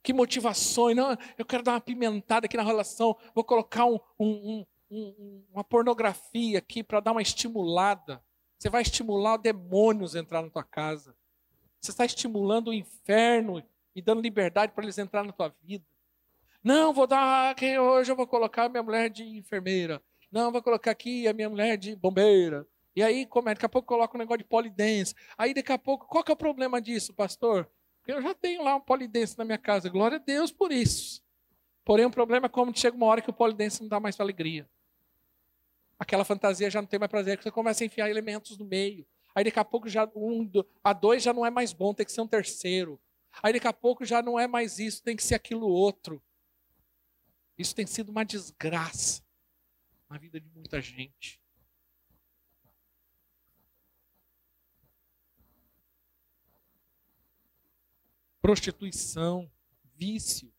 [0.00, 0.96] Que motivações.
[0.96, 3.18] Não, eu quero dar uma pimentada aqui na relação.
[3.34, 8.22] Vou colocar um, um, um, uma pornografia aqui para dar uma estimulada.
[8.56, 11.16] Você vai estimular demônios a entrar na tua casa.
[11.80, 13.60] Você está estimulando o inferno
[13.96, 15.84] e dando liberdade para eles entrar na tua vida.
[16.62, 17.56] Não, vou dar.
[17.60, 20.00] Hoje eu vou colocar minha mulher de enfermeira.
[20.30, 22.64] Não, vou colocar aqui a minha mulher de bombeira.
[22.98, 23.54] E aí, como é?
[23.54, 25.14] Daqui a pouco coloca um negócio de polidense.
[25.36, 27.70] Aí, daqui a pouco, qual que é o problema disso, pastor?
[28.04, 29.88] Eu já tenho lá um polidense na minha casa.
[29.88, 31.22] Glória a Deus por isso.
[31.84, 34.68] Porém, o problema é como chega uma hora que o polidense não dá mais alegria.
[35.96, 39.06] Aquela fantasia já não tem mais prazer, você começa a enfiar elementos no meio.
[39.32, 40.50] Aí daqui a pouco já um,
[40.82, 43.00] a dois já não é mais bom, tem que ser um terceiro.
[43.40, 46.20] Aí daqui a pouco já não é mais isso, tem que ser aquilo outro.
[47.56, 49.22] Isso tem sido uma desgraça
[50.10, 51.37] na vida de muita gente.
[58.48, 59.52] Prostituição,
[59.94, 60.50] vício.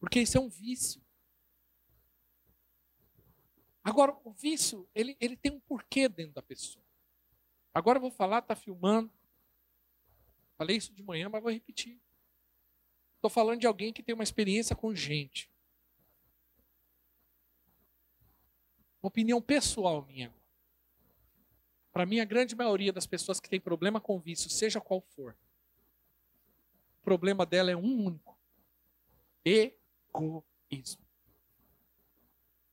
[0.00, 1.00] Porque isso é um vício.
[3.84, 6.84] Agora, o vício, ele, ele tem um porquê dentro da pessoa.
[7.72, 9.12] Agora eu vou falar, está filmando.
[10.58, 12.00] Falei isso de manhã, mas vou repetir.
[13.14, 15.51] Estou falando de alguém que tem uma experiência com gente.
[19.08, 20.32] Opinião pessoal minha.
[21.92, 25.36] Para mim, a grande maioria das pessoas que tem problema com vício, seja qual for,
[27.00, 28.38] o problema dela é um único:
[29.44, 31.02] egoísmo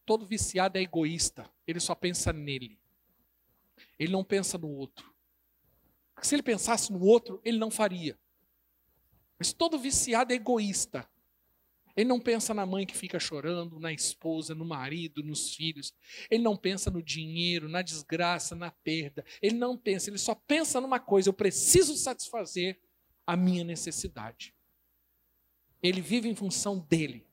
[0.09, 1.47] todo viciado é egoísta.
[1.67, 2.79] Ele só pensa nele.
[3.99, 5.13] Ele não pensa no outro.
[6.19, 8.19] Se ele pensasse no outro, ele não faria.
[9.37, 11.07] Mas todo viciado é egoísta.
[11.99, 15.93] Ele não pensa na mãe que fica chorando, na esposa, no marido, nos filhos.
[16.31, 19.25] Ele não pensa no dinheiro, na desgraça, na perda.
[19.41, 22.79] Ele não pensa, ele só pensa numa coisa: eu preciso satisfazer
[23.27, 24.55] a minha necessidade.
[25.83, 27.27] Ele vive em função dele.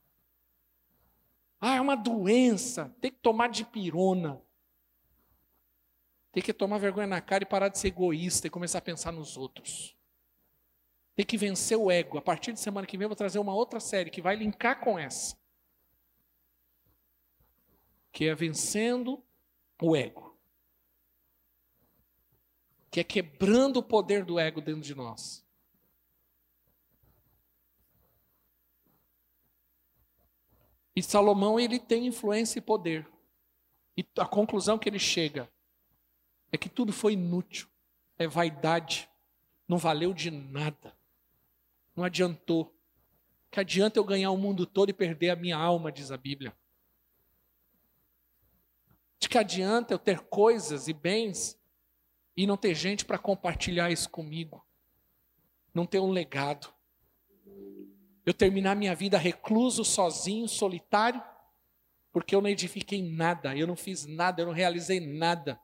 [1.61, 4.43] Ah, é uma doença, tem que tomar de pirona.
[6.33, 9.13] Tem que tomar vergonha na cara e parar de ser egoísta e começar a pensar
[9.13, 9.96] nos outros.
[11.17, 12.19] Tem que vencer o ego.
[12.19, 14.81] A partir de semana que vem eu vou trazer uma outra série que vai linkar
[14.81, 15.35] com essa.
[18.13, 19.25] Que é vencendo
[19.81, 20.39] o ego.
[22.91, 25.45] Que é quebrando o poder do ego dentro de nós.
[30.95, 33.07] E Salomão ele tem influência e poder.
[33.97, 35.51] E a conclusão que ele chega
[36.51, 37.69] é que tudo foi inútil,
[38.19, 39.09] é vaidade,
[39.69, 40.96] não valeu de nada,
[41.97, 42.75] não adiantou.
[43.51, 46.57] Que adianta eu ganhar o mundo todo e perder a minha alma, diz a Bíblia.
[49.19, 51.59] De que adianta eu ter coisas e bens
[52.37, 54.65] e não ter gente para compartilhar isso comigo,
[55.73, 56.77] não ter um legado
[58.27, 61.23] eu terminar minha vida recluso, sozinho, solitário,
[62.13, 65.61] porque eu não edifiquei nada, eu não fiz nada, eu não realizei nada.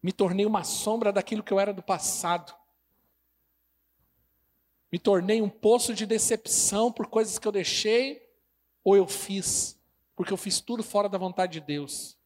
[0.00, 2.54] Me tornei uma sombra daquilo que eu era do passado.
[4.90, 8.26] Me tornei um poço de decepção por coisas que eu deixei
[8.82, 9.78] ou eu fiz,
[10.16, 12.18] porque eu fiz tudo fora da vontade de Deus.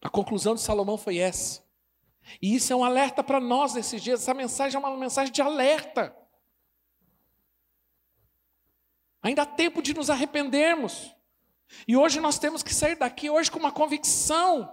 [0.00, 1.62] A conclusão de Salomão foi essa.
[2.40, 4.20] E isso é um alerta para nós nesses dias.
[4.20, 6.16] Essa mensagem é uma mensagem de alerta.
[9.22, 11.14] Ainda há tempo de nos arrependermos.
[11.86, 14.72] E hoje nós temos que sair daqui hoje com uma convicção.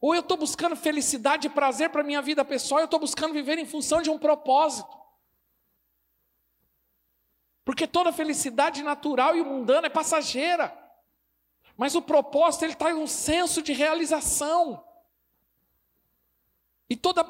[0.00, 3.32] Ou eu estou buscando felicidade e prazer para a minha vida pessoal, eu estou buscando
[3.32, 4.96] viver em função de um propósito.
[7.64, 10.76] Porque toda felicidade natural e mundana é passageira.
[11.76, 14.84] Mas o propósito ele em um senso de realização.
[16.88, 17.24] E toda,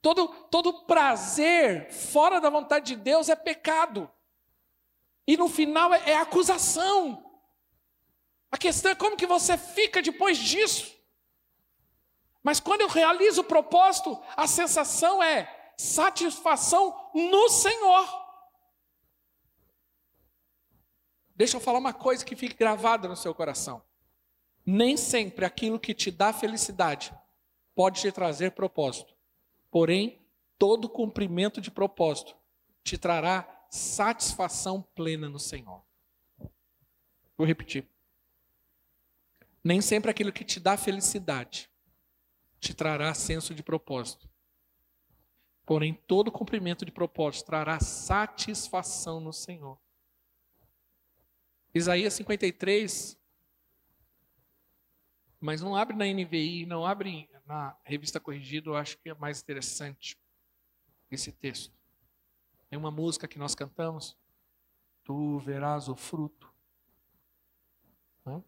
[0.00, 4.10] todo, todo prazer fora da vontade de Deus é pecado.
[5.26, 7.32] E no final é, é acusação.
[8.50, 10.91] A questão é como que você fica depois disso.
[12.42, 18.22] Mas quando eu realizo o propósito, a sensação é satisfação no Senhor.
[21.34, 23.82] Deixa eu falar uma coisa que fique gravada no seu coração.
[24.66, 27.14] Nem sempre aquilo que te dá felicidade
[27.74, 29.14] pode te trazer propósito.
[29.70, 30.20] Porém,
[30.58, 32.36] todo cumprimento de propósito
[32.84, 35.82] te trará satisfação plena no Senhor.
[37.36, 37.88] Vou repetir.
[39.64, 41.71] Nem sempre aquilo que te dá felicidade
[42.62, 44.30] te trará senso de propósito.
[45.66, 49.76] Porém, todo cumprimento de propósito trará satisfação no Senhor.
[51.74, 53.18] Isaías 53,
[55.40, 59.42] mas não abre na NVI, não abre na revista corrigida, eu acho que é mais
[59.42, 60.16] interessante
[61.10, 61.76] esse texto.
[62.70, 64.16] Tem uma música que nós cantamos,
[65.02, 66.52] Tu verás o fruto.
[68.24, 68.44] Olha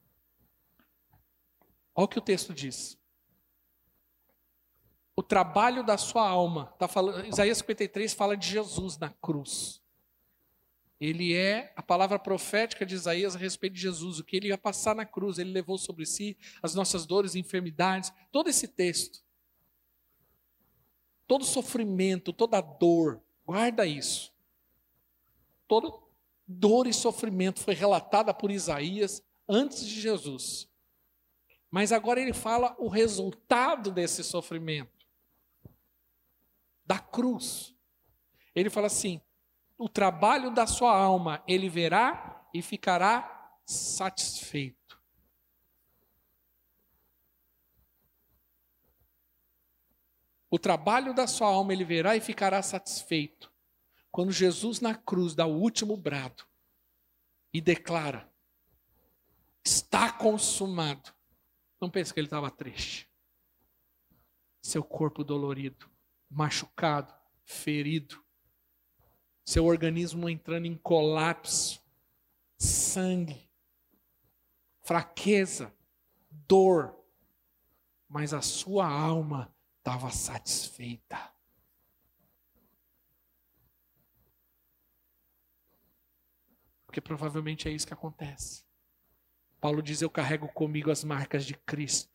[2.04, 2.96] o que o texto diz.
[5.16, 9.80] O trabalho da sua alma, tá falando, Isaías 53 fala de Jesus na cruz.
[11.00, 14.58] Ele é a palavra profética de Isaías a respeito de Jesus, o que ele ia
[14.58, 19.22] passar na cruz, ele levou sobre si as nossas dores e enfermidades, todo esse texto.
[21.26, 24.32] Todo sofrimento, toda dor, guarda isso.
[25.68, 25.92] Toda
[26.46, 30.68] dor e sofrimento foi relatada por Isaías antes de Jesus.
[31.70, 34.93] Mas agora ele fala o resultado desse sofrimento
[36.84, 37.74] da cruz.
[38.54, 39.20] Ele fala assim:
[39.76, 45.02] o trabalho da sua alma ele verá e ficará satisfeito.
[50.50, 53.52] O trabalho da sua alma ele verá e ficará satisfeito.
[54.12, 56.44] Quando Jesus na cruz dá o último brado
[57.52, 58.32] e declara:
[59.64, 61.12] Está consumado.
[61.80, 63.10] Não pense que ele estava triste.
[64.62, 65.90] Seu corpo dolorido,
[66.34, 67.14] machucado,
[67.44, 68.22] ferido,
[69.44, 71.80] seu organismo entrando em colapso,
[72.58, 73.48] sangue,
[74.82, 75.72] fraqueza,
[76.30, 76.98] dor,
[78.08, 81.32] mas a sua alma estava satisfeita.
[86.86, 88.64] Porque provavelmente é isso que acontece.
[89.60, 92.14] Paulo diz: Eu carrego comigo as marcas de Cristo.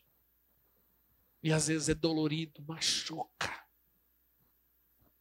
[1.43, 3.58] E às vezes é dolorido, machuca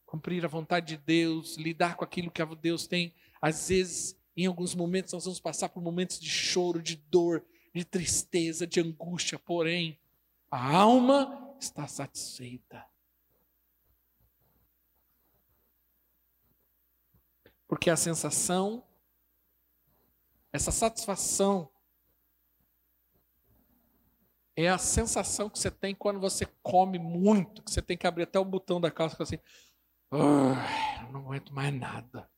[0.08, 3.14] cumprir a vontade de Deus, lidar com aquilo que Deus tem.
[3.42, 7.44] Às vezes, em alguns momentos, nós vamos passar por momentos de choro, de dor,
[7.74, 10.00] de tristeza, de angústia, porém,
[10.50, 12.86] a alma está satisfeita.
[17.68, 18.82] Porque a sensação,
[20.50, 21.70] essa satisfação,
[24.56, 28.22] é a sensação que você tem quando você come muito, que você tem que abrir
[28.22, 29.38] até o botão da calça assim.
[30.10, 30.54] Oh,
[31.12, 32.28] não aguento mais nada.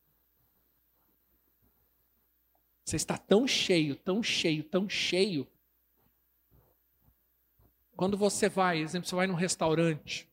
[2.85, 5.47] Você está tão cheio, tão cheio, tão cheio.
[7.97, 10.29] Quando você vai, exemplo, você vai num restaurante,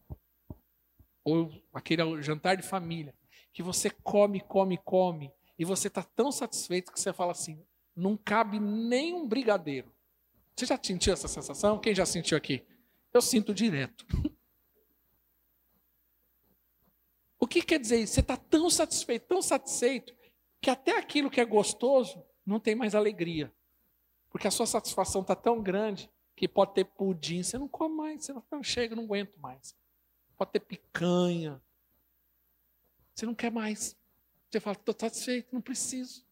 [1.23, 3.13] ou aquele jantar de família,
[3.53, 7.61] que você come, come, come, e você está tão satisfeito que você fala assim:
[7.95, 9.93] não cabe nem um brigadeiro.
[10.55, 11.77] Você já sentiu essa sensação?
[11.77, 12.65] Quem já sentiu aqui?
[13.13, 14.05] Eu sinto direto.
[17.47, 18.15] O que quer dizer isso?
[18.15, 20.13] Você está tão satisfeito, tão satisfeito,
[20.59, 23.49] que até aquilo que é gostoso não tem mais alegria.
[24.29, 28.25] Porque a sua satisfação está tão grande que pode ter pudim, você não come mais,
[28.25, 29.73] você não chega, não aguento mais.
[30.35, 31.61] Pode ter picanha.
[33.15, 33.95] Você não quer mais.
[34.51, 36.25] Você fala, estou satisfeito, não preciso.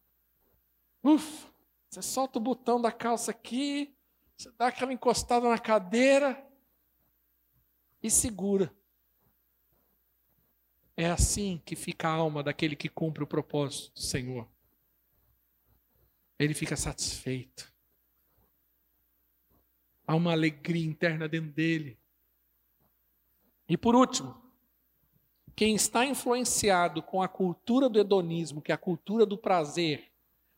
[1.02, 1.48] Ufa,
[1.90, 3.96] você solta o botão da calça aqui,
[4.36, 6.46] você dá aquela encostada na cadeira
[8.04, 8.76] e segura.
[10.98, 14.48] É assim que fica a alma daquele que cumpre o propósito do Senhor.
[16.40, 17.74] Ele fica satisfeito.
[20.08, 22.00] Há uma alegria interna dentro dele.
[23.68, 24.42] E por último,
[25.56, 30.12] quem está influenciado com a cultura do hedonismo, que é a cultura do prazer,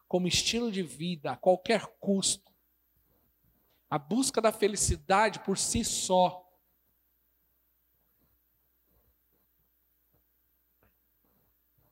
[0.07, 2.51] como estilo de vida a qualquer custo,
[3.89, 6.46] a busca da felicidade por si só,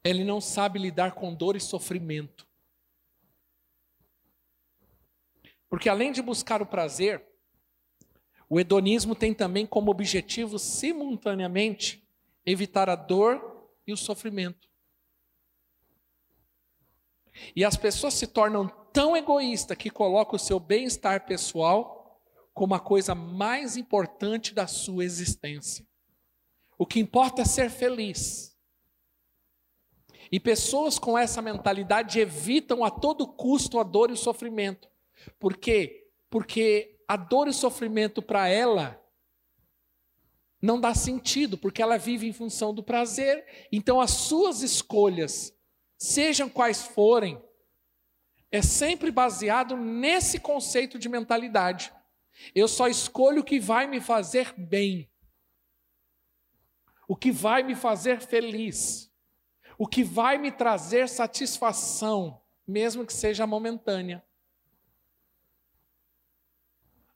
[0.05, 2.47] ele não sabe lidar com dor e sofrimento.
[5.67, 7.25] Porque além de buscar o prazer,
[8.47, 12.07] o hedonismo tem também como objetivo, simultaneamente,
[12.45, 14.69] evitar a dor e o sofrimento.
[17.55, 22.21] E as pessoas se tornam tão egoístas que colocam o seu bem-estar pessoal
[22.53, 25.85] como a coisa mais importante da sua existência.
[26.77, 28.54] O que importa é ser feliz.
[30.31, 34.89] E pessoas com essa mentalidade evitam a todo custo a dor e o sofrimento.
[35.39, 36.09] Por quê?
[36.29, 39.01] Porque a dor e o sofrimento para ela
[40.61, 43.45] não dá sentido, porque ela vive em função do prazer.
[43.71, 45.55] Então as suas escolhas,
[45.97, 47.41] sejam quais forem,
[48.51, 51.93] é sempre baseado nesse conceito de mentalidade.
[52.53, 55.09] Eu só escolho o que vai me fazer bem.
[57.07, 59.11] o que vai me fazer feliz,
[59.77, 64.23] o que vai me trazer satisfação, mesmo que seja momentânea.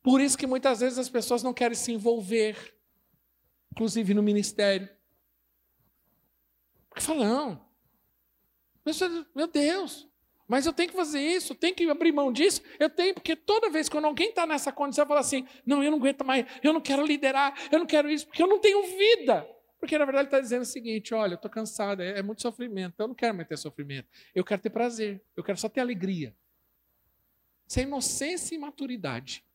[0.02, 2.76] Por isso que muitas vezes as pessoas não querem se envolver,
[3.72, 4.90] inclusive no ministério.
[6.90, 7.66] Porque falam,
[9.36, 10.10] meu Deus,
[10.48, 13.70] mas eu tenho que fazer isso, tenho que abrir mão disso, eu tenho, porque toda
[13.70, 16.82] vez que alguém está nessa condição, fala assim: não, eu não aguento mais, eu não
[16.82, 19.48] quero liderar, eu não quero isso, porque eu não tenho vida.
[19.80, 22.42] Porque na verdade ele está dizendo o seguinte: olha, eu estou cansado, é, é muito
[22.42, 25.80] sofrimento, eu não quero mais ter sofrimento, eu quero ter prazer, eu quero só ter
[25.80, 26.36] alegria.
[27.68, 29.46] Isso é inocência e maturidade.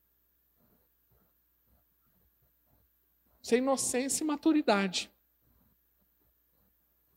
[3.42, 5.12] Isso é inocência e maturidade.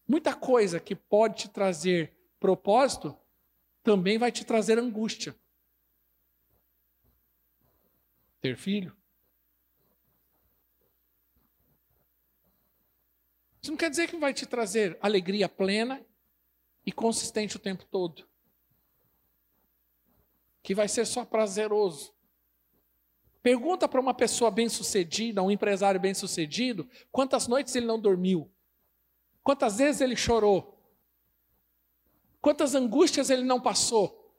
[0.08, 3.18] Muita coisa que pode te trazer propósito
[3.84, 5.36] também vai te trazer angústia.
[8.42, 8.96] Ter filho.
[13.62, 16.06] Isso não quer dizer que vai te trazer alegria plena
[16.86, 18.28] e consistente o tempo todo.
[20.64, 22.14] Que vai ser só prazeroso.
[23.42, 28.52] Pergunta para uma pessoa bem-sucedida, um empresário bem-sucedido, quantas noites ele não dormiu?
[29.44, 30.78] Quantas vezes ele chorou?
[32.42, 34.34] Quantas angústias ele não passou?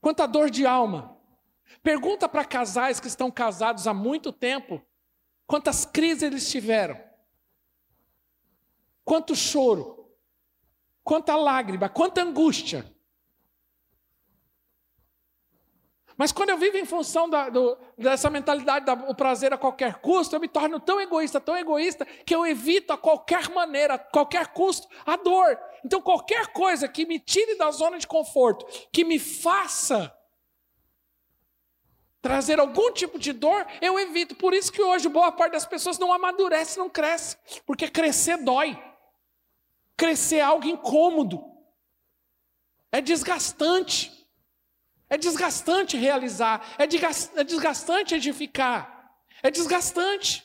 [0.00, 1.16] Quanta dor de alma.
[1.82, 4.84] Pergunta para casais que estão casados há muito tempo
[5.52, 6.98] quantas crises eles tiveram.
[9.04, 10.10] Quanto choro,
[11.04, 12.90] quanta lágrima, quanta angústia.
[16.16, 20.34] Mas quando eu vivo em função da, do, dessa mentalidade do prazer a qualquer custo,
[20.34, 24.54] eu me torno tão egoísta, tão egoísta, que eu evito a qualquer maneira, a qualquer
[24.54, 25.58] custo, a dor.
[25.84, 30.10] Então, qualquer coisa que me tire da zona de conforto, que me faça
[32.22, 34.36] trazer algum tipo de dor, eu evito.
[34.36, 38.80] Por isso que hoje boa parte das pessoas não amadurece, não cresce, porque crescer dói.
[39.96, 41.44] Crescer é algo incômodo.
[42.92, 44.22] É desgastante.
[45.10, 50.42] É desgastante realizar, é, é desgastante edificar, é desgastante.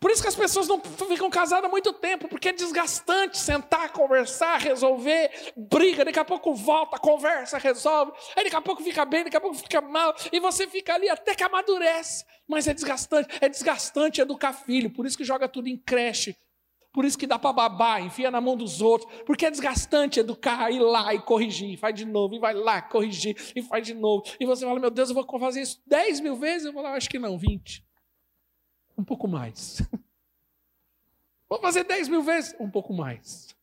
[0.00, 3.92] Por isso que as pessoas não ficam casadas há muito tempo, porque é desgastante sentar,
[3.92, 9.24] conversar, resolver, briga, daqui a pouco volta, conversa, resolve, aí daqui a pouco fica bem,
[9.24, 12.24] daqui a pouco fica mal, e você fica ali até que amadurece.
[12.48, 16.36] Mas é desgastante, é desgastante educar filho, por isso que joga tudo em creche,
[16.92, 20.70] por isso que dá para babar, enfia na mão dos outros, porque é desgastante educar,
[20.70, 23.94] ir lá e corrigir, e faz de novo, e vai lá corrigir, e faz de
[23.94, 24.24] novo.
[24.40, 26.66] E você fala, meu Deus, eu vou fazer isso 10 mil vezes?
[26.66, 27.85] Eu vou lá, acho que não, 20.
[28.96, 29.82] Um pouco mais.
[31.48, 32.54] Vou fazer 10 mil vezes?
[32.58, 33.54] Um pouco mais.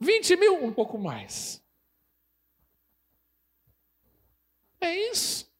[0.00, 0.64] 20 mil?
[0.64, 1.62] Um pouco mais.
[4.80, 5.50] É isso.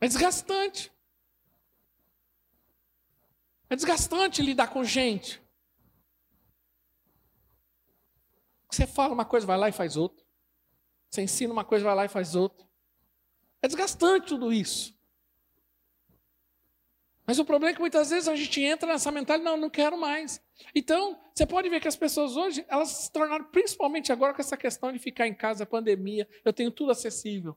[0.00, 0.92] É desgastante.
[3.68, 5.42] É desgastante lidar com gente.
[8.70, 10.24] Você fala uma coisa, vai lá e faz outra.
[11.10, 12.66] Você ensina uma coisa, vai lá e faz outra.
[13.62, 14.95] É desgastante tudo isso.
[17.26, 19.98] Mas o problema é que muitas vezes a gente entra nessa mentalidade, não, não quero
[19.98, 20.40] mais.
[20.72, 24.56] Então, você pode ver que as pessoas hoje, elas se tornaram, principalmente agora com essa
[24.56, 27.56] questão de ficar em casa, pandemia, eu tenho tudo acessível.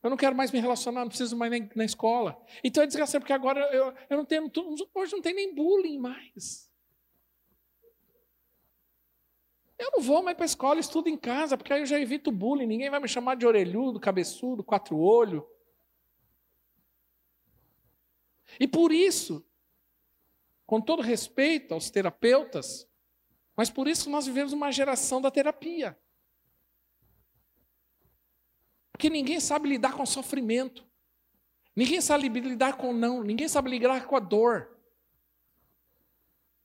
[0.00, 2.40] Eu não quero mais me relacionar, não preciso mais nem na escola.
[2.62, 4.52] Então é desgraçado, porque agora eu, eu não tenho.
[4.94, 6.70] Hoje não tem nem bullying mais.
[9.78, 12.30] Eu não vou mais para a escola, estudo em casa, porque aí eu já evito
[12.30, 12.66] bullying.
[12.66, 15.42] Ninguém vai me chamar de orelhudo, cabeçudo, quatro olhos.
[18.58, 19.44] E por isso,
[20.66, 22.88] com todo respeito aos terapeutas,
[23.56, 25.98] mas por isso nós vivemos uma geração da terapia.
[28.92, 30.86] Porque ninguém sabe lidar com sofrimento.
[31.74, 33.22] Ninguém sabe lidar com não.
[33.22, 34.78] Ninguém sabe lidar com a dor.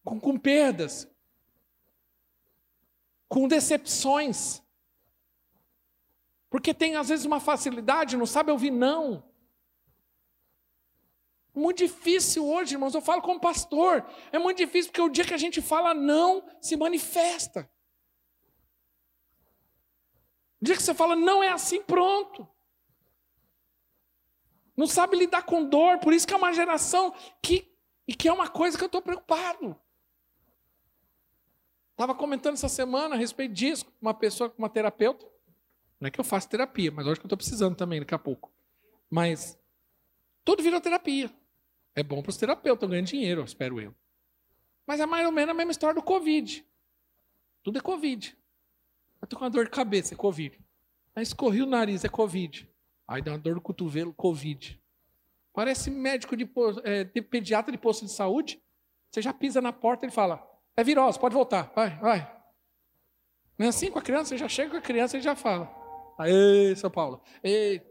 [0.04, 1.10] Com, com perdas.
[3.28, 4.62] Com decepções.
[6.50, 9.29] Porque tem às vezes uma facilidade, não sabe ouvir não.
[11.60, 12.95] Muito difícil hoje, irmãos.
[12.95, 14.05] Eu falo como pastor.
[14.32, 17.70] É muito difícil porque o dia que a gente fala não, se manifesta.
[20.62, 22.47] O dia que você fala, não é assim, pronto.
[24.76, 27.70] Não sabe lidar com dor, por isso que é uma geração que,
[28.07, 29.78] e que é uma coisa que eu estou preocupado.
[31.91, 35.28] Estava comentando essa semana a respeito disso, uma pessoa, uma terapeuta.
[35.99, 38.20] Não é que eu faço terapia, mas hoje que eu estou precisando também, daqui a
[38.20, 38.49] pouco.
[39.10, 39.60] Mas
[40.45, 41.30] tudo vira terapia.
[42.00, 43.93] É bom para os terapeutas, ganhar dinheiro, espero eu.
[44.88, 46.66] Mas é mais ou menos a mesma história do Covid.
[47.62, 48.38] Tudo é Covid.
[49.22, 50.58] Eu tô com uma dor de cabeça, é Covid.
[51.14, 52.70] Aí escorri o nariz, é Covid.
[53.06, 54.82] Aí dá uma dor no cotovelo, Covid.
[55.52, 56.50] Parece médico de,
[56.86, 58.64] é, de pediatra de posto de saúde.
[59.12, 60.41] Você já pisa na porta e fala:
[60.78, 62.41] é virose, pode voltar, vai, vai.
[63.58, 64.30] Não é assim com a criança?
[64.30, 65.70] Você já chega com a criança e já fala:
[66.18, 67.82] Aê, São Paulo, ei.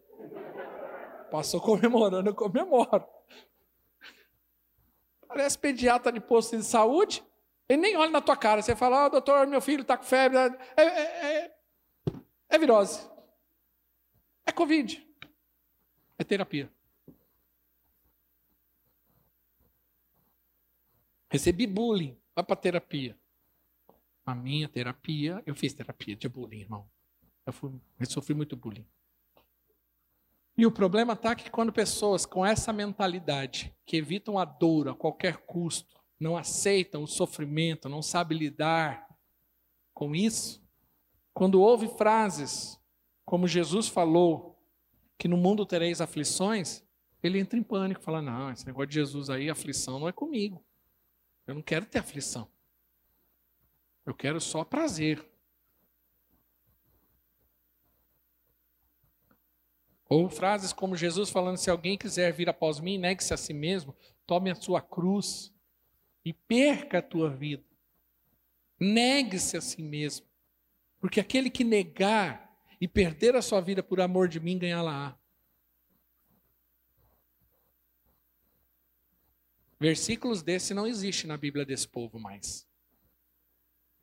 [1.30, 3.17] Passou comemorando, eu comemoro.
[5.29, 7.22] Parece pediatra de posto de saúde.
[7.68, 8.62] Ele nem olha na tua cara.
[8.62, 10.39] Você fala, oh, doutor, meu filho está com febre.
[10.39, 11.55] É, é, é,
[12.49, 13.07] é virose.
[14.47, 15.07] É Covid.
[16.18, 16.72] É terapia.
[21.31, 22.18] Recebi bullying.
[22.35, 23.16] Vai para terapia.
[24.24, 26.89] A minha terapia, eu fiz terapia de bullying, irmão.
[27.45, 28.87] Eu, fui, eu sofri muito bullying.
[30.59, 34.94] E o problema está que quando pessoas com essa mentalidade, que evitam a dor a
[34.94, 39.06] qualquer custo, não aceitam o sofrimento, não sabem lidar
[39.94, 40.61] com isso,
[41.32, 42.76] quando ouve frases
[43.24, 44.61] como Jesus falou,
[45.16, 46.82] que no mundo tereis aflições,
[47.22, 50.64] ele entra em pânico, fala: Não, esse negócio de Jesus aí, aflição não é comigo.
[51.46, 52.48] Eu não quero ter aflição.
[54.04, 55.24] Eu quero só prazer.
[60.09, 63.94] Ou frases como Jesus falando: se alguém quiser vir após mim, negue-se a si mesmo,
[64.26, 65.52] tome a sua cruz
[66.24, 67.64] e perca a tua vida.
[68.80, 70.26] Negue-se a si mesmo.
[71.00, 75.16] Porque aquele que negar e perder a sua vida por amor de mim, ganhá-la-á.
[79.80, 82.66] Versículos desse não existem na Bíblia desse povo mais.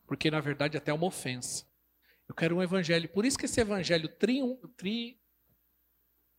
[0.08, 1.66] Porque, na verdade, até é uma ofensa.
[2.28, 3.10] Eu quero um evangelho.
[3.10, 5.20] Por isso que esse evangelho triun, tri,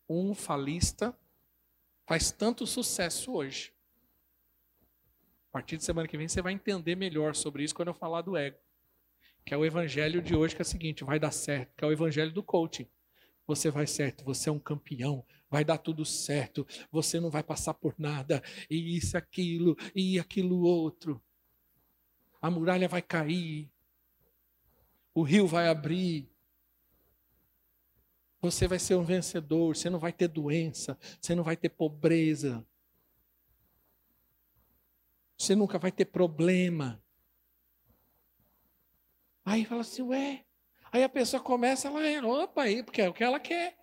[0.08, 1.16] um falista
[2.06, 3.72] faz tanto sucesso hoje.
[5.50, 8.22] A partir de semana que vem você vai entender melhor sobre isso quando eu falar
[8.22, 8.58] do ego.
[9.44, 11.86] Que é o evangelho de hoje, que é o seguinte: vai dar certo, que é
[11.86, 12.88] o evangelho do coaching.
[13.46, 17.74] Você vai certo, você é um campeão, vai dar tudo certo, você não vai passar
[17.74, 21.22] por nada, e isso, aquilo, e aquilo outro.
[22.42, 23.70] A muralha vai cair,
[25.14, 26.28] o rio vai abrir,
[28.50, 32.66] você vai ser um vencedor, você não vai ter doença, você não vai ter pobreza.
[35.36, 37.02] Você nunca vai ter problema.
[39.44, 40.44] Aí fala assim, ué.
[40.90, 43.78] Aí a pessoa começa, ela, opa, aí, porque é o que ela quer.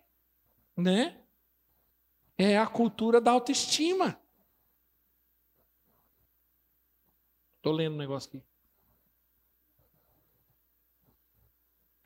[0.76, 1.16] Né?
[2.36, 4.20] É a cultura da autoestima.
[7.56, 8.53] Estou lendo um negócio aqui.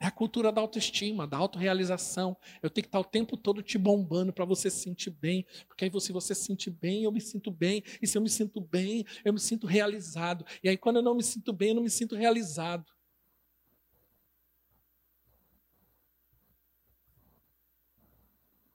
[0.00, 2.36] É a cultura da autoestima, da autorrealização.
[2.62, 5.44] Eu tenho que estar o tempo todo te bombando para você se sentir bem.
[5.66, 7.82] Porque aí, se você se sentir bem, eu me sinto bem.
[8.00, 10.44] E se eu me sinto bem, eu me sinto realizado.
[10.62, 12.86] E aí, quando eu não me sinto bem, eu não me sinto realizado.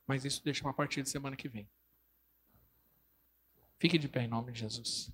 [0.05, 1.69] Mas isso deixa para a partir de semana que vem.
[3.79, 5.09] Fique de pé em nome de Jesus.